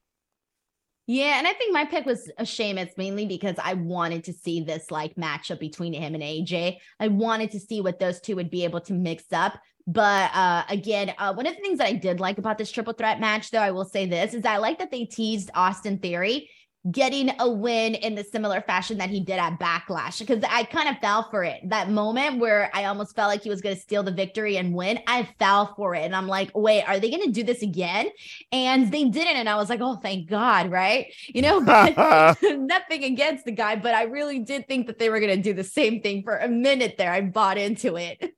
Yeah, 1.06 1.38
and 1.38 1.46
I 1.46 1.54
think 1.54 1.74
my 1.74 1.84
pick 1.84 2.06
was 2.06 2.32
a 2.38 2.46
Sheamus 2.46 2.92
mainly 2.98 3.26
because 3.26 3.56
I 3.62 3.74
wanted 3.74 4.24
to 4.26 4.34
see 4.34 4.62
this 4.62 4.90
like 4.90 5.16
matchup 5.16 5.60
between 5.60 5.92
him 5.92 6.14
and 6.14 6.24
AJ. 6.24 6.78
I 7.00 7.10
wanted 7.10 7.52
to 7.52 7.60
see 7.60 7.82
what 7.82 8.00
those 8.00 8.22
two 8.22 8.38
would 8.38 8.50
be 8.50 8.64
able 8.64 8.80
to 8.82 8.94
mix 8.94 9.26
up. 9.34 9.60
But 9.86 10.34
uh, 10.34 10.64
again, 10.70 11.14
uh, 11.18 11.34
one 11.34 11.46
of 11.46 11.56
the 11.56 11.62
things 11.62 11.80
that 11.80 11.88
I 11.88 11.94
did 11.94 12.22
like 12.22 12.38
about 12.38 12.58
this 12.58 12.72
triple 12.72 12.94
threat 12.94 13.20
match, 13.20 13.52
though, 13.52 13.60
I 13.60 13.72
will 13.72 13.84
say 13.84 14.06
this 14.06 14.34
is 14.34 14.46
I 14.46 14.58
like 14.58 14.80
that 14.80 14.92
they 14.92 15.04
teased 15.04 15.52
Austin 15.56 15.98
Theory 15.98 16.50
getting 16.92 17.32
a 17.40 17.50
win 17.50 17.96
in 17.96 18.14
the 18.16 18.24
similar 18.24 18.60
fashion 18.60 18.98
that 18.98 19.10
he 19.10 19.22
did 19.22 19.40
at 19.40 19.58
Backlash 19.58 20.20
because 20.20 20.44
I 20.50 20.64
kind 20.64 20.90
of 20.90 20.98
fell 21.00 21.30
for 21.30 21.44
it. 21.44 21.70
That 21.70 21.90
moment 21.90 22.40
where 22.40 22.70
I 22.74 22.86
almost 22.86 23.16
felt 23.16 23.30
like 23.30 23.42
he 23.42 23.50
was 23.50 23.62
going 23.62 23.76
to 23.76 23.82
steal 23.82 24.04
the 24.04 24.12
victory 24.12 24.58
and 24.58 24.74
win, 24.74 25.00
I 25.08 25.30
fell 25.40 25.74
for 25.76 25.96
it. 25.96 26.02
And 26.02 26.14
I'm 26.14 26.28
like, 26.28 26.52
wait, 26.54 26.84
are 26.84 27.00
they 27.00 27.10
going 27.10 27.24
to 27.24 27.32
do 27.32 27.44
this 27.44 27.62
again? 27.62 28.10
And 28.52 28.92
they 28.92 29.06
didn't. 29.06 29.38
And 29.38 29.48
I 29.48 29.56
was 29.56 29.70
like, 29.70 29.80
oh, 29.82 29.96
thank 29.96 30.30
God, 30.30 30.72
right? 30.72 31.14
You 31.28 31.42
know, 31.42 31.60
nothing 32.42 33.04
against 33.06 33.46
the 33.46 33.52
guy, 33.52 33.78
but 33.78 33.94
I 33.94 34.04
really 34.04 34.40
did 34.40 34.68
think 34.68 34.88
that 34.88 35.00
they 35.00 35.10
were 35.10 35.22
going 35.22 35.36
to 35.36 35.42
do 35.42 35.54
the 35.54 35.64
same 35.64 36.02
thing 36.02 36.24
for 36.24 36.36
a 36.36 36.50
minute 36.50 36.96
there. 36.98 37.14
I 37.14 37.22
bought 37.22 37.58
into 37.58 37.96
it. 37.96 38.36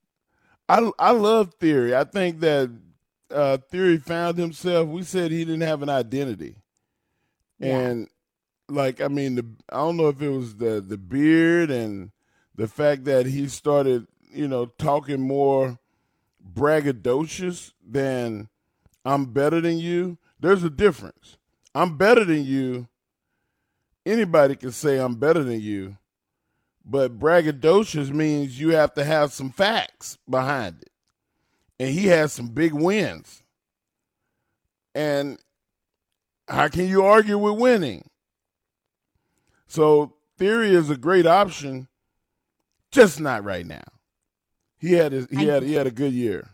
I, 0.70 0.92
I 1.00 1.12
love 1.12 1.56
Theory. 1.56 1.96
I 1.96 2.04
think 2.04 2.42
that 2.42 2.72
uh, 3.32 3.58
Theory 3.72 3.98
found 3.98 4.38
himself. 4.38 4.88
We 4.88 5.02
said 5.02 5.32
he 5.32 5.46
didn't 5.46 5.62
have 5.62 5.82
an 5.82 5.90
identity. 5.90 6.58
Yeah. 7.60 7.80
And 7.80 8.08
like 8.70 9.02
I 9.02 9.08
mean, 9.08 9.36
the, 9.36 9.46
I 9.70 9.78
don't 9.78 9.98
know 9.98 10.08
if 10.08 10.22
it 10.22 10.30
was 10.30 10.56
the 10.56 10.82
the 10.82 10.98
beard 10.98 11.72
and 11.72 12.12
the 12.56 12.68
fact 12.68 13.06
that 13.06 13.26
he 13.26 13.48
started, 13.48 14.08
you 14.32 14.48
know, 14.48 14.66
talking 14.66 15.22
more 15.22 15.80
braggadocious 16.54 17.74
than 17.86 18.50
I'm 19.04 19.26
better 19.26 19.62
than 19.62 19.78
you. 19.78 20.18
There's 20.40 20.64
a 20.64 20.70
difference. 20.70 21.38
I'm 21.74 21.98
better 21.98 22.24
than 22.24 22.46
you. 22.46 22.88
Anybody 24.06 24.56
can 24.56 24.72
say 24.72 24.98
I'm 24.98 25.16
better 25.16 25.44
than 25.44 25.60
you, 25.60 25.98
but 26.86 27.20
braggadocious 27.20 28.10
means 28.12 28.60
you 28.60 28.70
have 28.70 28.94
to 28.94 29.04
have 29.04 29.34
some 29.34 29.52
facts 29.52 30.18
behind 30.30 30.84
it. 30.84 30.92
And 31.80 31.90
he 31.90 32.08
has 32.08 32.32
some 32.32 32.50
big 32.50 32.74
wins. 32.74 33.44
And 34.94 35.40
how 36.48 36.68
can 36.68 36.88
you 36.88 37.04
argue 37.04 37.38
with 37.38 37.60
winning? 37.60 38.10
So 39.76 40.14
Theory 40.38 40.74
is 40.74 40.90
a 40.90 40.96
great 40.96 41.26
option, 41.26 41.90
just 42.92 43.20
not 43.20 43.44
right 43.44 43.66
now. 43.66 43.84
He 44.78 44.94
had 44.94 45.12
his, 45.12 45.28
he 45.30 45.50
I, 45.50 45.54
had 45.54 45.64
he 45.64 45.74
had 45.74 45.86
a 45.86 45.92
good 45.92 46.14
year. 46.14 46.50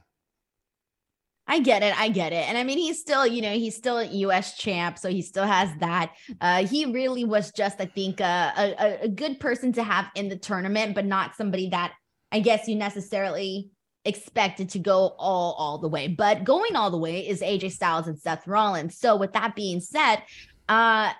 I 1.46 1.60
get 1.60 1.84
it. 1.84 2.00
I 2.00 2.10
get 2.10 2.34
it. 2.34 2.50
And 2.50 2.58
I 2.58 2.64
mean, 2.64 2.80
he's 2.80 3.00
still, 3.00 3.28
you 3.28 3.44
know, 3.44 3.52
he's 3.52 3.76
still 3.76 4.00
a 4.00 4.06
US 4.06 4.58
champ. 4.58 4.98
So 4.98 5.10
he 5.10 5.22
still 5.22 5.46
has 5.46 5.70
that. 5.82 6.14
Uh, 6.40 6.66
he 6.66 6.86
really 6.86 7.24
was 7.24 7.52
just, 7.52 7.80
I 7.80 7.86
think, 7.86 8.22
uh, 8.22 8.54
a, 8.58 9.04
a 9.04 9.08
good 9.08 9.40
person 9.40 9.72
to 9.74 9.84
have 9.84 10.08
in 10.16 10.28
the 10.28 10.38
tournament, 10.38 10.96
but 10.96 11.06
not 11.06 11.36
somebody 11.36 11.70
that 11.70 11.94
I 12.32 12.40
guess 12.40 12.68
you 12.68 12.76
necessarily 12.76 13.70
expected 14.04 14.70
to 14.70 14.80
go 14.80 15.14
all 15.20 15.54
all 15.60 15.78
the 15.78 15.90
way. 15.90 16.08
But 16.08 16.44
going 16.44 16.76
all 16.76 16.90
the 16.90 16.98
way 16.98 17.28
is 17.28 17.42
AJ 17.42 17.74
Styles 17.74 18.08
and 18.08 18.18
Seth 18.18 18.48
Rollins. 18.48 18.98
So 18.98 19.16
with 19.16 19.34
that 19.34 19.56
being 19.56 19.80
said, 19.80 20.24
uh 20.70 21.12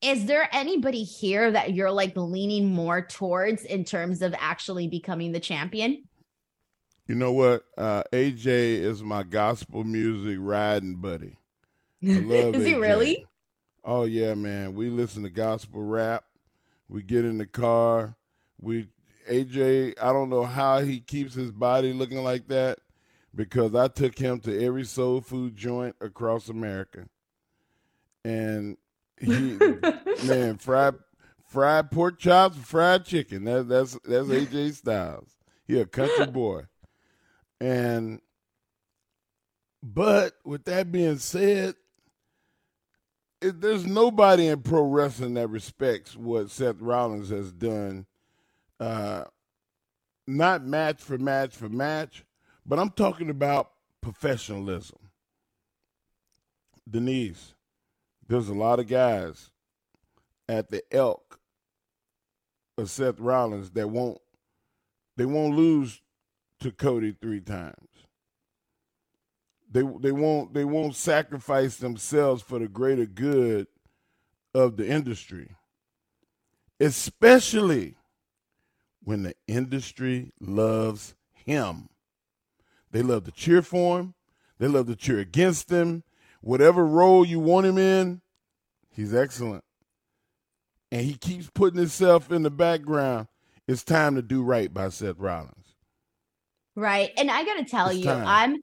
is 0.00 0.26
there 0.26 0.48
anybody 0.52 1.02
here 1.02 1.50
that 1.50 1.74
you're 1.74 1.90
like 1.90 2.16
leaning 2.16 2.72
more 2.72 3.02
towards 3.02 3.64
in 3.64 3.84
terms 3.84 4.22
of 4.22 4.34
actually 4.38 4.88
becoming 4.88 5.32
the 5.32 5.40
champion? 5.40 6.04
You 7.06 7.14
know 7.14 7.32
what? 7.32 7.64
Uh, 7.76 8.04
AJ 8.12 8.46
is 8.46 9.02
my 9.02 9.22
gospel 9.22 9.82
music 9.82 10.36
riding 10.40 10.96
buddy. 10.96 11.38
is 12.02 12.18
AJ. 12.18 12.64
he 12.64 12.74
really? 12.74 13.26
Oh 13.84 14.04
yeah, 14.04 14.34
man. 14.34 14.74
We 14.74 14.90
listen 14.90 15.22
to 15.24 15.30
gospel 15.30 15.82
rap. 15.82 16.24
We 16.88 17.02
get 17.02 17.24
in 17.24 17.38
the 17.38 17.46
car. 17.46 18.14
We 18.60 18.88
AJ. 19.28 19.94
I 20.00 20.12
don't 20.12 20.30
know 20.30 20.44
how 20.44 20.80
he 20.80 21.00
keeps 21.00 21.34
his 21.34 21.50
body 21.50 21.92
looking 21.92 22.22
like 22.22 22.48
that 22.48 22.78
because 23.34 23.74
I 23.74 23.88
took 23.88 24.18
him 24.18 24.40
to 24.40 24.64
every 24.64 24.84
soul 24.84 25.20
food 25.20 25.56
joint 25.56 25.96
across 26.00 26.48
America, 26.48 27.08
and 28.24 28.76
he 29.20 29.58
man 30.26 30.58
fried 30.58 30.94
fried 31.46 31.90
pork 31.90 32.18
chops, 32.18 32.56
fried 32.56 33.04
chicken. 33.04 33.44
That, 33.44 33.68
that's 33.68 33.98
that's 34.04 34.28
AJ 34.28 34.74
Styles. 34.74 35.36
He 35.66 35.80
a 35.80 35.86
country 35.86 36.26
boy, 36.32 36.64
and 37.60 38.20
but 39.82 40.34
with 40.44 40.64
that 40.64 40.92
being 40.92 41.18
said, 41.18 41.74
it, 43.40 43.60
there's 43.60 43.86
nobody 43.86 44.48
in 44.48 44.62
pro 44.62 44.82
wrestling 44.82 45.34
that 45.34 45.48
respects 45.48 46.16
what 46.16 46.50
Seth 46.50 46.80
Rollins 46.80 47.30
has 47.30 47.52
done. 47.52 48.06
Uh, 48.80 49.24
not 50.26 50.64
match 50.64 51.02
for 51.02 51.18
match 51.18 51.56
for 51.56 51.68
match, 51.68 52.24
but 52.66 52.78
I'm 52.78 52.90
talking 52.90 53.30
about 53.30 53.70
professionalism. 54.00 54.98
Denise, 56.88 57.54
there's 58.28 58.48
a 58.48 58.54
lot 58.54 58.78
of 58.78 58.86
guys 58.86 59.50
at 60.48 60.70
the 60.70 60.82
elk 60.92 61.40
of 62.76 62.90
Seth 62.90 63.18
Rollins 63.18 63.70
that 63.70 63.88
won't 63.88 64.18
they 65.16 65.26
won't 65.26 65.56
lose 65.56 66.00
to 66.60 66.70
Cody 66.70 67.12
three 67.12 67.40
times. 67.40 67.74
They 69.70 69.82
they 70.00 70.12
won't 70.12 70.54
they 70.54 70.64
won't 70.64 70.94
sacrifice 70.94 71.76
themselves 71.76 72.42
for 72.42 72.58
the 72.58 72.68
greater 72.68 73.06
good 73.06 73.66
of 74.54 74.76
the 74.76 74.88
industry. 74.88 75.56
Especially 76.80 77.96
when 79.02 79.24
the 79.24 79.34
industry 79.46 80.32
loves 80.40 81.14
him. 81.32 81.88
They 82.92 83.02
love 83.02 83.24
to 83.24 83.32
cheer 83.32 83.62
for 83.62 83.98
him. 83.98 84.14
They 84.58 84.68
love 84.68 84.86
to 84.86 84.96
cheer 84.96 85.18
against 85.18 85.70
him. 85.70 86.04
Whatever 86.40 86.86
role 86.86 87.24
you 87.24 87.40
want 87.40 87.66
him 87.66 87.78
in, 87.78 88.20
he's 88.90 89.14
excellent. 89.14 89.64
And 90.90 91.04
he 91.04 91.14
keeps 91.14 91.50
putting 91.50 91.78
himself 91.78 92.32
in 92.32 92.42
the 92.42 92.50
background. 92.50 93.28
It's 93.66 93.84
time 93.84 94.14
to 94.14 94.22
do 94.22 94.42
right 94.42 94.72
by 94.72 94.88
Seth 94.88 95.18
Rollins. 95.18 95.74
Right. 96.74 97.10
And 97.18 97.30
I 97.30 97.44
got 97.44 97.58
to 97.58 97.64
tell 97.64 97.88
It's 97.88 97.98
you, 97.98 98.04
time. 98.04 98.24
I'm 98.26 98.60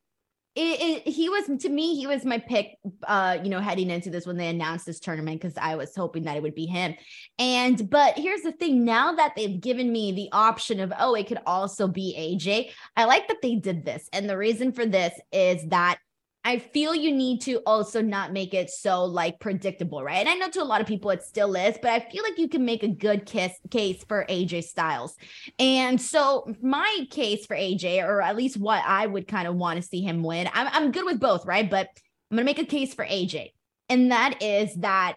it, 0.55 1.05
it, 1.05 1.11
he 1.11 1.27
was 1.27 1.45
to 1.63 1.69
me 1.69 1.95
he 1.95 2.07
was 2.07 2.23
my 2.23 2.37
pick 2.37 2.77
uh 3.07 3.37
you 3.43 3.49
know 3.49 3.59
heading 3.59 3.89
into 3.89 4.09
this 4.09 4.25
when 4.25 4.37
they 4.37 4.47
announced 4.47 4.85
this 4.85 5.01
tournament 5.01 5.41
because 5.41 5.57
i 5.57 5.75
was 5.75 5.93
hoping 5.93 6.23
that 6.23 6.37
it 6.37 6.43
would 6.43 6.55
be 6.55 6.65
him 6.65 6.95
and 7.37 7.89
but 7.89 8.17
here's 8.17 8.41
the 8.41 8.53
thing 8.53 8.85
now 8.85 9.11
that 9.13 9.33
they've 9.35 9.59
given 9.59 9.91
me 9.91 10.13
the 10.13 10.29
option 10.31 10.79
of 10.79 10.93
oh 10.97 11.13
it 11.13 11.27
could 11.27 11.41
also 11.45 11.89
be 11.89 12.15
aj 12.17 12.71
i 12.95 13.03
like 13.03 13.27
that 13.27 13.41
they 13.41 13.55
did 13.55 13.83
this 13.83 14.07
and 14.13 14.29
the 14.29 14.37
reason 14.37 14.71
for 14.71 14.85
this 14.85 15.13
is 15.33 15.65
that 15.67 15.97
I 16.45 16.59
feel 16.59 16.93
you 16.93 17.11
need 17.11 17.41
to 17.41 17.55
also 17.65 18.03
not 18.03 18.31
make 18.31 18.53
it 18.53 18.69
so 18.69 19.03
like 19.03 19.39
predictable, 19.39 20.03
right? 20.03 20.19
And 20.19 20.29
I 20.29 20.35
know 20.35 20.47
to 20.49 20.61
a 20.61 20.63
lot 20.63 20.79
of 20.79 20.85
people 20.85 21.09
it 21.09 21.23
still 21.23 21.55
is, 21.55 21.75
but 21.81 21.89
I 21.89 21.99
feel 21.99 22.21
like 22.21 22.37
you 22.37 22.47
can 22.47 22.63
make 22.63 22.83
a 22.83 22.87
good 22.87 23.25
kiss 23.25 23.51
case 23.71 24.05
for 24.07 24.27
AJ 24.29 24.65
Styles. 24.65 25.15
And 25.57 25.99
so 25.99 26.53
my 26.61 27.07
case 27.09 27.47
for 27.47 27.55
AJ, 27.55 28.05
or 28.05 28.21
at 28.21 28.35
least 28.35 28.57
what 28.57 28.83
I 28.85 29.07
would 29.07 29.27
kind 29.27 29.47
of 29.47 29.55
want 29.55 29.81
to 29.81 29.87
see 29.87 30.01
him 30.01 30.21
win, 30.21 30.47
I'm, 30.53 30.67
I'm 30.71 30.91
good 30.91 31.05
with 31.05 31.19
both, 31.19 31.47
right? 31.47 31.67
But 31.67 31.89
I'm 32.29 32.37
going 32.37 32.45
to 32.45 32.53
make 32.53 32.59
a 32.59 32.65
case 32.65 32.93
for 32.93 33.03
AJ. 33.03 33.49
And 33.89 34.11
that 34.11 34.43
is 34.43 34.75
that 34.75 35.15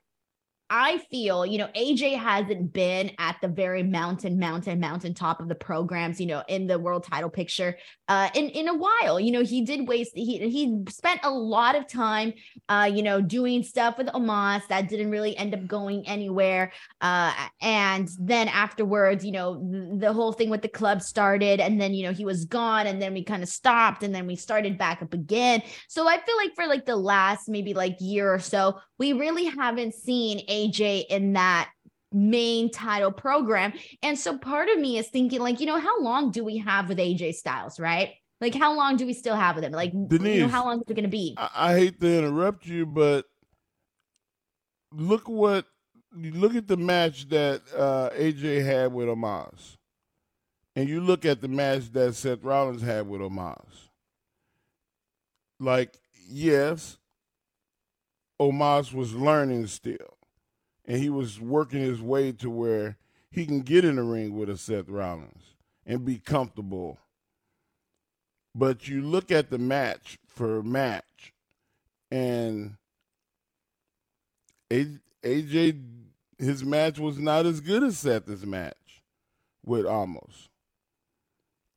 I 0.70 0.98
feel, 1.10 1.46
you 1.46 1.56
know, 1.56 1.68
AJ 1.68 2.18
hasn't 2.18 2.74
been 2.74 3.12
at 3.18 3.36
the 3.40 3.48
very 3.48 3.82
mountain, 3.82 4.38
mountain, 4.38 4.78
mountain 4.78 5.14
top 5.14 5.40
of 5.40 5.48
the 5.48 5.54
programs, 5.54 6.20
you 6.20 6.26
know, 6.26 6.42
in 6.46 6.66
the 6.66 6.78
world 6.78 7.04
title 7.04 7.30
picture 7.30 7.78
uh 8.08 8.28
in 8.34 8.50
in 8.50 8.68
a 8.68 8.74
while. 8.74 9.18
You 9.18 9.32
know, 9.32 9.42
he 9.42 9.62
did 9.62 9.88
waste 9.88 10.12
he 10.14 10.38
he 10.50 10.84
spent 10.90 11.20
a 11.22 11.30
lot 11.30 11.74
of 11.74 11.86
time 11.88 12.34
uh, 12.68 12.90
you 12.92 13.02
know, 13.02 13.20
doing 13.22 13.62
stuff 13.62 13.96
with 13.96 14.08
Omos 14.08 14.66
that 14.68 14.88
didn't 14.88 15.10
really 15.10 15.34
end 15.36 15.54
up 15.54 15.66
going 15.66 16.06
anywhere. 16.06 16.72
Uh 17.00 17.32
and 17.62 18.08
then 18.20 18.48
afterwards, 18.48 19.24
you 19.24 19.32
know, 19.32 19.54
the, 19.70 19.96
the 20.08 20.12
whole 20.12 20.32
thing 20.32 20.50
with 20.50 20.60
the 20.60 20.68
club 20.68 21.00
started 21.00 21.60
and 21.60 21.80
then, 21.80 21.94
you 21.94 22.04
know, 22.04 22.12
he 22.12 22.26
was 22.26 22.44
gone 22.44 22.86
and 22.86 23.00
then 23.00 23.14
we 23.14 23.24
kind 23.24 23.42
of 23.42 23.48
stopped 23.48 24.02
and 24.02 24.14
then 24.14 24.26
we 24.26 24.36
started 24.36 24.76
back 24.76 25.00
up 25.00 25.14
again. 25.14 25.62
So 25.88 26.06
I 26.06 26.18
feel 26.20 26.36
like 26.36 26.54
for 26.54 26.66
like 26.66 26.84
the 26.84 26.96
last 26.96 27.48
maybe 27.48 27.72
like 27.72 27.96
year 28.00 28.32
or 28.32 28.38
so, 28.38 28.80
we 28.98 29.14
really 29.14 29.44
haven't 29.44 29.94
seen 29.94 30.46
AJ 30.46 30.57
in 30.64 31.32
that 31.34 31.70
main 32.12 32.70
title 32.70 33.12
program. 33.12 33.72
And 34.02 34.18
so 34.18 34.38
part 34.38 34.68
of 34.68 34.78
me 34.78 34.98
is 34.98 35.08
thinking, 35.08 35.40
like, 35.40 35.60
you 35.60 35.66
know, 35.66 35.78
how 35.78 36.00
long 36.02 36.30
do 36.30 36.44
we 36.44 36.58
have 36.58 36.88
with 36.88 36.98
AJ 36.98 37.34
Styles, 37.34 37.78
right? 37.78 38.14
Like, 38.40 38.54
how 38.54 38.76
long 38.76 38.96
do 38.96 39.04
we 39.04 39.12
still 39.12 39.34
have 39.34 39.56
with 39.56 39.64
him? 39.64 39.72
Like, 39.72 39.92
you 39.92 40.40
know, 40.40 40.48
how 40.48 40.64
long 40.64 40.76
is 40.76 40.84
it 40.88 40.94
going 40.94 41.02
to 41.02 41.08
be? 41.08 41.34
I, 41.36 41.50
I 41.54 41.74
hate 41.74 42.00
to 42.00 42.18
interrupt 42.18 42.66
you, 42.66 42.86
but 42.86 43.26
look 44.92 45.28
what 45.28 45.66
you 46.16 46.32
look 46.32 46.54
at 46.54 46.68
the 46.68 46.76
match 46.76 47.28
that 47.28 47.62
uh, 47.76 48.10
AJ 48.10 48.64
had 48.64 48.92
with 48.92 49.08
Omos, 49.08 49.76
and 50.76 50.88
you 50.88 51.00
look 51.00 51.24
at 51.24 51.40
the 51.40 51.48
match 51.48 51.92
that 51.92 52.14
Seth 52.14 52.42
Rollins 52.42 52.82
had 52.82 53.08
with 53.08 53.20
Omos. 53.20 53.88
Like, 55.60 55.98
yes, 56.28 56.98
Omos 58.40 58.94
was 58.94 59.14
learning 59.14 59.66
still, 59.66 60.16
and 60.88 61.00
he 61.00 61.10
was 61.10 61.38
working 61.38 61.80
his 61.80 62.00
way 62.00 62.32
to 62.32 62.50
where 62.50 62.96
he 63.30 63.44
can 63.44 63.60
get 63.60 63.84
in 63.84 63.96
the 63.96 64.02
ring 64.02 64.36
with 64.36 64.48
a 64.48 64.56
Seth 64.56 64.88
Rollins 64.88 65.54
and 65.86 66.04
be 66.04 66.18
comfortable. 66.18 66.98
But 68.54 68.88
you 68.88 69.02
look 69.02 69.30
at 69.30 69.50
the 69.50 69.58
match 69.58 70.18
for 70.26 70.62
match, 70.62 71.34
and 72.10 72.76
AJ, 74.70 75.80
his 76.38 76.64
match 76.64 76.98
was 76.98 77.18
not 77.18 77.44
as 77.44 77.60
good 77.60 77.84
as 77.84 77.98
Seth's 77.98 78.46
match 78.46 79.02
with 79.64 79.84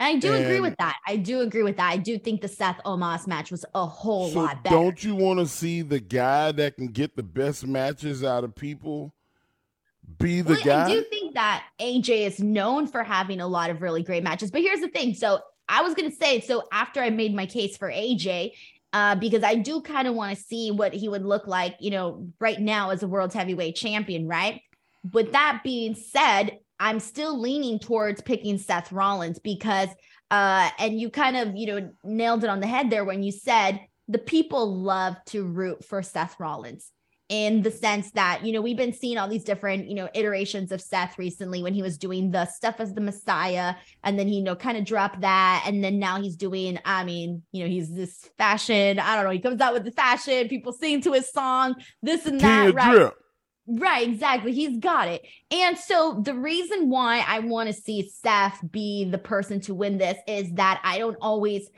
Omos. 0.01 0.05
I 0.05 0.15
do 0.17 0.33
agree 0.33 0.59
with 0.59 0.75
that. 0.77 0.97
I 1.07 1.17
do 1.17 1.41
agree 1.41 1.63
with 1.63 1.77
that. 1.77 1.89
I 1.89 1.97
do 1.97 2.17
think 2.17 2.41
the 2.41 2.47
Seth 2.47 2.79
Omos 2.85 3.27
match 3.27 3.51
was 3.51 3.65
a 3.75 3.85
whole 3.85 4.29
So 4.29 4.39
lot 4.39 4.63
better. 4.63 4.75
don't 4.75 5.03
you 5.03 5.15
want 5.15 5.39
to 5.39 5.47
see 5.47 5.81
the 5.81 5.99
guy 5.99 6.51
that 6.53 6.75
can 6.75 6.87
get 6.87 7.15
the 7.15 7.23
best 7.23 7.65
matches 7.65 8.23
out 8.23 8.43
of 8.43 8.55
people 8.55 9.13
be 10.19 10.41
the 10.41 10.53
Well, 10.53 10.63
guy? 10.63 10.85
I 10.85 10.93
do 10.93 11.03
think 11.03 11.35
that 11.35 11.63
AJ 11.79 12.27
is 12.27 12.39
known 12.39 12.87
for 12.87 13.03
having 13.03 13.39
a 13.39 13.47
lot 13.47 13.69
of 13.69 13.81
really 13.81 14.03
great 14.03 14.23
matches. 14.23 14.51
But 14.51 14.61
here's 14.61 14.81
the 14.81 14.89
thing. 14.89 15.13
So 15.13 15.39
I 15.69 15.81
was 15.83 15.93
gonna 15.93 16.11
say, 16.11 16.41
so 16.41 16.63
after 16.71 17.01
I 17.01 17.09
made 17.09 17.33
my 17.33 17.45
case 17.45 17.77
for 17.77 17.89
AJ, 17.89 18.51
uh, 18.93 19.15
because 19.15 19.43
I 19.43 19.55
do 19.55 19.81
kind 19.81 20.07
of 20.07 20.15
want 20.15 20.37
to 20.37 20.43
see 20.43 20.69
what 20.69 20.93
he 20.93 21.07
would 21.07 21.23
look 21.23 21.47
like, 21.47 21.77
you 21.79 21.91
know, 21.91 22.27
right 22.39 22.59
now 22.59 22.89
as 22.89 23.03
a 23.03 23.07
world 23.07 23.33
heavyweight 23.33 23.75
champion, 23.75 24.27
right? 24.27 24.61
With 25.13 25.31
that 25.31 25.61
being 25.63 25.95
said, 25.95 26.59
I'm 26.81 26.99
still 26.99 27.39
leaning 27.39 27.79
towards 27.79 28.21
picking 28.21 28.57
Seth 28.57 28.91
Rollins 28.91 29.39
because 29.39 29.89
uh 30.31 30.69
and 30.79 30.99
you 30.99 31.09
kind 31.09 31.37
of, 31.37 31.55
you 31.55 31.67
know, 31.67 31.91
nailed 32.03 32.43
it 32.43 32.49
on 32.49 32.59
the 32.59 32.67
head 32.67 32.89
there 32.89 33.05
when 33.05 33.23
you 33.23 33.31
said 33.31 33.79
the 34.07 34.17
people 34.17 34.75
love 34.75 35.15
to 35.27 35.45
root 35.45 35.85
for 35.85 36.01
Seth 36.01 36.39
Rollins 36.39 36.91
in 37.31 37.61
the 37.61 37.71
sense 37.71 38.11
that 38.11 38.43
you 38.43 38.51
know 38.51 38.61
we've 38.61 38.75
been 38.75 38.91
seeing 38.91 39.17
all 39.17 39.29
these 39.29 39.45
different 39.45 39.87
you 39.87 39.95
know 39.95 40.09
iterations 40.13 40.69
of 40.69 40.81
Seth 40.81 41.17
recently 41.17 41.63
when 41.63 41.73
he 41.73 41.81
was 41.81 41.97
doing 41.97 42.29
the 42.29 42.45
stuff 42.45 42.75
as 42.79 42.93
the 42.93 42.99
Messiah 42.99 43.75
and 44.03 44.19
then 44.19 44.27
he 44.27 44.35
you 44.35 44.43
know 44.43 44.55
kind 44.55 44.77
of 44.77 44.83
dropped 44.83 45.21
that 45.21 45.63
and 45.65 45.81
then 45.81 45.97
now 45.97 46.21
he's 46.21 46.35
doing 46.35 46.77
I 46.83 47.05
mean 47.05 47.41
you 47.53 47.63
know 47.63 47.69
he's 47.69 47.93
this 47.93 48.29
fashion 48.37 48.99
I 48.99 49.15
don't 49.15 49.23
know 49.23 49.31
he 49.31 49.39
comes 49.39 49.61
out 49.61 49.73
with 49.73 49.85
the 49.85 49.91
fashion 49.91 50.49
people 50.49 50.73
sing 50.73 50.99
to 51.03 51.13
his 51.13 51.31
song 51.31 51.75
this 52.01 52.25
and 52.25 52.41
that 52.41 52.73
right 52.73 52.91
drip. 52.91 53.15
Right, 53.67 54.07
exactly. 54.07 54.53
He's 54.53 54.77
got 54.79 55.07
it. 55.07 55.23
And 55.51 55.77
so 55.77 56.21
the 56.23 56.33
reason 56.33 56.89
why 56.89 57.23
I 57.27 57.39
want 57.39 57.67
to 57.67 57.73
see 57.73 58.09
Seth 58.09 58.59
be 58.71 59.05
the 59.05 59.17
person 59.17 59.61
to 59.61 59.73
win 59.73 59.97
this 59.97 60.17
is 60.27 60.51
that 60.53 60.81
I 60.83 60.97
don't 60.97 61.17
always 61.21 61.69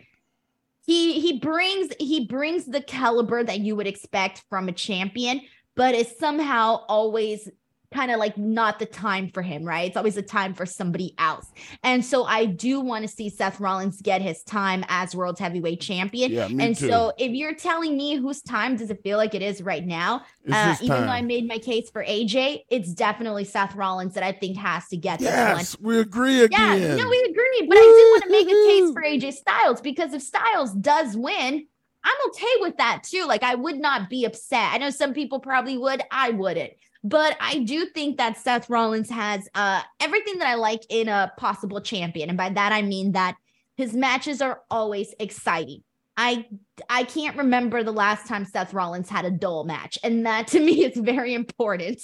he 0.85 1.19
he 1.21 1.39
brings 1.39 1.93
he 1.99 2.25
brings 2.25 2.65
the 2.65 2.81
caliber 2.81 3.43
that 3.43 3.59
you 3.59 3.75
would 3.75 3.87
expect 3.87 4.43
from 4.49 4.67
a 4.67 4.73
champion, 4.73 5.41
but 5.75 5.95
it's 5.95 6.17
somehow 6.19 6.83
always 6.87 7.49
kind 7.93 8.11
of 8.11 8.19
like 8.19 8.37
not 8.37 8.79
the 8.79 8.85
time 8.85 9.29
for 9.29 9.41
him, 9.41 9.63
right? 9.63 9.87
It's 9.87 9.97
always 9.97 10.17
a 10.17 10.21
time 10.21 10.53
for 10.53 10.65
somebody 10.65 11.13
else. 11.17 11.47
And 11.83 12.03
so 12.03 12.25
I 12.25 12.45
do 12.45 12.79
want 12.79 13.03
to 13.03 13.07
see 13.07 13.29
Seth 13.29 13.59
Rollins 13.59 14.01
get 14.01 14.21
his 14.21 14.43
time 14.43 14.83
as 14.89 15.15
world 15.15 15.39
heavyweight 15.39 15.81
champion. 15.81 16.31
Yeah, 16.31 16.47
me 16.47 16.63
and 16.63 16.75
too. 16.75 16.89
so 16.89 17.13
if 17.17 17.31
you're 17.31 17.55
telling 17.55 17.95
me 17.95 18.15
whose 18.15 18.41
time 18.41 18.75
does 18.75 18.89
it 18.89 19.01
feel 19.03 19.17
like 19.17 19.35
it 19.35 19.41
is 19.41 19.61
right 19.61 19.85
now, 19.85 20.23
uh, 20.51 20.75
even 20.81 21.03
though. 21.03 21.13
I 21.13 21.21
made 21.21 21.47
my 21.47 21.59
case 21.59 21.89
for 21.91 22.03
AJ, 22.03 22.61
it's 22.69 22.93
definitely 22.93 23.45
Seth 23.45 23.75
Rollins 23.75 24.15
that 24.15 24.23
I 24.23 24.31
think 24.31 24.57
has 24.57 24.87
to 24.87 24.97
get 24.97 25.19
this 25.19 25.27
one. 25.29 25.57
Yes, 25.57 25.77
we 25.79 25.99
agree 25.99 26.41
again. 26.41 26.81
Yeah, 26.81 26.95
no, 26.95 27.07
we 27.07 27.19
agree. 27.29 27.67
But 27.67 27.77
I 27.77 27.81
did 27.81 28.09
want 28.11 28.23
to 28.23 28.29
make 28.31 28.47
a 28.47 28.67
case 28.67 28.93
for 28.93 29.03
AJ 29.03 29.33
Styles 29.37 29.81
because 29.81 30.13
if 30.13 30.21
Styles 30.21 30.73
does 30.73 31.15
win, 31.15 31.67
I'm 32.03 32.29
okay 32.29 32.53
with 32.59 32.77
that 32.77 33.03
too. 33.03 33.25
Like, 33.25 33.43
I 33.43 33.55
would 33.55 33.77
not 33.77 34.09
be 34.09 34.25
upset. 34.25 34.73
I 34.73 34.77
know 34.77 34.89
some 34.89 35.13
people 35.13 35.39
probably 35.39 35.77
would, 35.77 36.01
I 36.11 36.31
wouldn't. 36.31 36.73
But 37.03 37.35
I 37.41 37.59
do 37.59 37.85
think 37.87 38.17
that 38.17 38.37
Seth 38.37 38.69
Rollins 38.69 39.09
has 39.09 39.49
uh, 39.55 39.81
everything 39.99 40.37
that 40.37 40.47
I 40.47 40.55
like 40.55 40.83
in 40.89 41.09
a 41.09 41.33
possible 41.37 41.81
champion. 41.81 42.29
And 42.29 42.37
by 42.37 42.49
that, 42.49 42.71
I 42.71 42.81
mean 42.81 43.11
that 43.11 43.35
his 43.75 43.93
matches 43.93 44.41
are 44.41 44.61
always 44.71 45.13
exciting. 45.19 45.83
I 46.15 46.45
I 46.89 47.03
can't 47.03 47.35
remember 47.35 47.83
the 47.83 47.91
last 47.91 48.27
time 48.27 48.45
Seth 48.45 48.73
Rollins 48.73 49.09
had 49.09 49.25
a 49.25 49.31
dull 49.31 49.63
match. 49.65 49.97
And 50.03 50.25
that 50.25 50.47
to 50.53 50.59
me 50.59 50.85
is 50.85 50.97
very 50.97 51.33
important. 51.33 52.01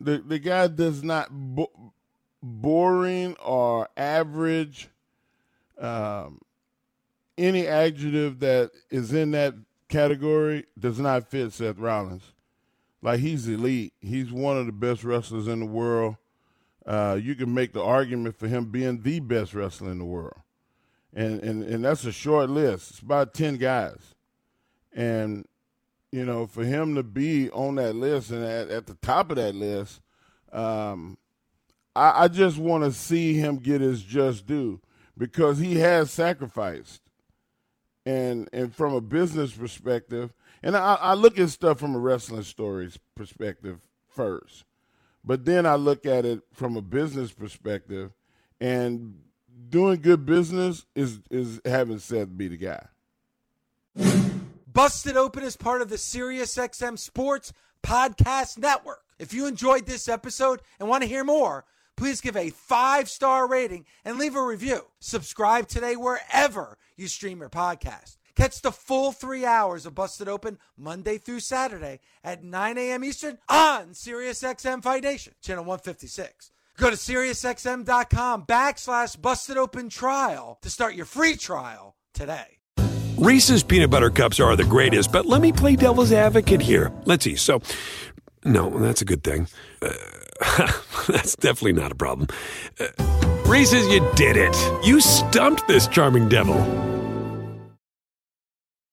the 0.00 0.18
the 0.18 0.38
guy 0.38 0.68
does 0.68 1.02
not 1.02 1.28
bo- 1.30 1.92
boring 2.42 3.34
or 3.44 3.88
average 3.96 4.88
um, 5.78 6.40
any 7.36 7.66
adjective 7.66 8.40
that 8.40 8.70
is 8.90 9.12
in 9.12 9.30
that 9.32 9.54
category 9.88 10.66
does 10.78 10.98
not 11.00 11.28
fit 11.28 11.52
Seth 11.52 11.78
Rollins. 11.78 12.32
Like 13.02 13.20
he's 13.20 13.46
elite. 13.46 13.92
He's 14.00 14.32
one 14.32 14.56
of 14.56 14.66
the 14.66 14.72
best 14.72 15.04
wrestlers 15.04 15.46
in 15.48 15.60
the 15.60 15.66
world. 15.66 16.16
Uh, 16.84 17.18
you 17.20 17.34
can 17.34 17.52
make 17.52 17.72
the 17.72 17.82
argument 17.82 18.36
for 18.38 18.48
him 18.48 18.66
being 18.66 19.02
the 19.02 19.20
best 19.20 19.54
wrestler 19.54 19.90
in 19.90 19.98
the 19.98 20.04
world, 20.04 20.40
and 21.14 21.40
and 21.42 21.62
and 21.62 21.84
that's 21.84 22.04
a 22.04 22.12
short 22.12 22.50
list. 22.50 22.90
It's 22.90 23.00
about 23.00 23.34
ten 23.34 23.56
guys, 23.56 24.14
and 24.92 25.46
you 26.10 26.24
know, 26.24 26.46
for 26.46 26.64
him 26.64 26.94
to 26.94 27.02
be 27.02 27.50
on 27.50 27.74
that 27.76 27.94
list 27.94 28.30
and 28.30 28.42
at, 28.44 28.70
at 28.70 28.86
the 28.86 28.94
top 28.94 29.30
of 29.30 29.36
that 29.36 29.54
list, 29.54 30.00
um, 30.52 31.18
I, 31.94 32.24
I 32.24 32.28
just 32.28 32.56
want 32.56 32.84
to 32.84 32.92
see 32.92 33.34
him 33.34 33.56
get 33.58 33.80
his 33.80 34.02
just 34.02 34.46
due 34.46 34.80
because 35.16 35.58
he 35.58 35.76
has 35.76 36.10
sacrificed. 36.10 37.02
And 38.06 38.48
and 38.52 38.74
from 38.74 38.94
a 38.94 39.02
business 39.02 39.52
perspective, 39.52 40.32
and 40.62 40.76
I, 40.76 40.94
I 40.94 41.14
look 41.14 41.38
at 41.38 41.50
stuff 41.50 41.78
from 41.78 41.94
a 41.94 41.98
wrestling 41.98 42.42
stories 42.42 42.98
perspective 43.14 43.80
first, 44.08 44.64
but 45.24 45.44
then 45.44 45.66
I 45.66 45.74
look 45.74 46.06
at 46.06 46.24
it 46.24 46.40
from 46.52 46.76
a 46.76 46.82
business 46.82 47.32
perspective, 47.32 48.12
and 48.60 49.20
doing 49.68 50.00
good 50.00 50.26
business 50.26 50.86
is 50.94 51.20
is 51.30 51.60
having 51.64 51.98
Seth 51.98 52.36
be 52.36 52.48
the 52.48 52.56
guy. 52.56 52.86
Busted 54.72 55.16
Open 55.16 55.42
is 55.42 55.56
part 55.56 55.82
of 55.82 55.88
the 55.88 55.96
SiriusXM 55.96 56.98
Sports 56.98 57.52
Podcast 57.82 58.58
Network. 58.58 59.02
If 59.18 59.34
you 59.34 59.46
enjoyed 59.46 59.86
this 59.86 60.08
episode 60.08 60.62
and 60.78 60.88
want 60.88 61.02
to 61.02 61.08
hear 61.08 61.24
more, 61.24 61.64
please 61.96 62.20
give 62.20 62.36
a 62.36 62.50
five 62.50 63.08
star 63.08 63.48
rating 63.48 63.86
and 64.04 64.18
leave 64.18 64.36
a 64.36 64.42
review. 64.42 64.82
Subscribe 65.00 65.66
today 65.66 65.96
wherever 65.96 66.78
you 66.96 67.08
stream 67.08 67.40
your 67.40 67.48
podcast. 67.48 68.16
Catch 68.38 68.62
the 68.62 68.70
full 68.70 69.10
three 69.10 69.44
hours 69.44 69.84
of 69.84 69.96
Busted 69.96 70.28
Open 70.28 70.58
Monday 70.76 71.18
through 71.18 71.40
Saturday 71.40 71.98
at 72.22 72.44
9 72.44 72.78
a.m. 72.78 73.02
Eastern 73.02 73.36
on 73.48 73.88
SiriusXM 73.88 74.80
Fight 74.80 75.02
Nation, 75.02 75.34
channel 75.42 75.64
156. 75.64 76.52
Go 76.76 76.88
to 76.88 76.94
SiriusXM.com 76.94 78.46
backslash 78.46 79.20
Busted 79.20 79.56
Open 79.56 79.88
Trial 79.88 80.56
to 80.62 80.70
start 80.70 80.94
your 80.94 81.04
free 81.04 81.34
trial 81.34 81.96
today. 82.14 82.58
Reese's 83.16 83.64
peanut 83.64 83.90
butter 83.90 84.10
cups 84.10 84.38
are 84.38 84.54
the 84.54 84.62
greatest, 84.62 85.10
but 85.10 85.26
let 85.26 85.40
me 85.40 85.50
play 85.50 85.74
devil's 85.74 86.12
advocate 86.12 86.60
here. 86.60 86.92
Let's 87.06 87.24
see. 87.24 87.34
So, 87.34 87.60
no, 88.44 88.70
that's 88.78 89.02
a 89.02 89.04
good 89.04 89.24
thing. 89.24 89.48
Uh, 89.82 89.90
that's 91.08 91.34
definitely 91.34 91.72
not 91.72 91.90
a 91.90 91.96
problem. 91.96 92.28
Uh, 92.78 92.86
Reese's, 93.46 93.88
you 93.88 94.08
did 94.14 94.36
it. 94.36 94.86
You 94.86 95.00
stumped 95.00 95.66
this 95.66 95.88
charming 95.88 96.28
devil. 96.28 96.97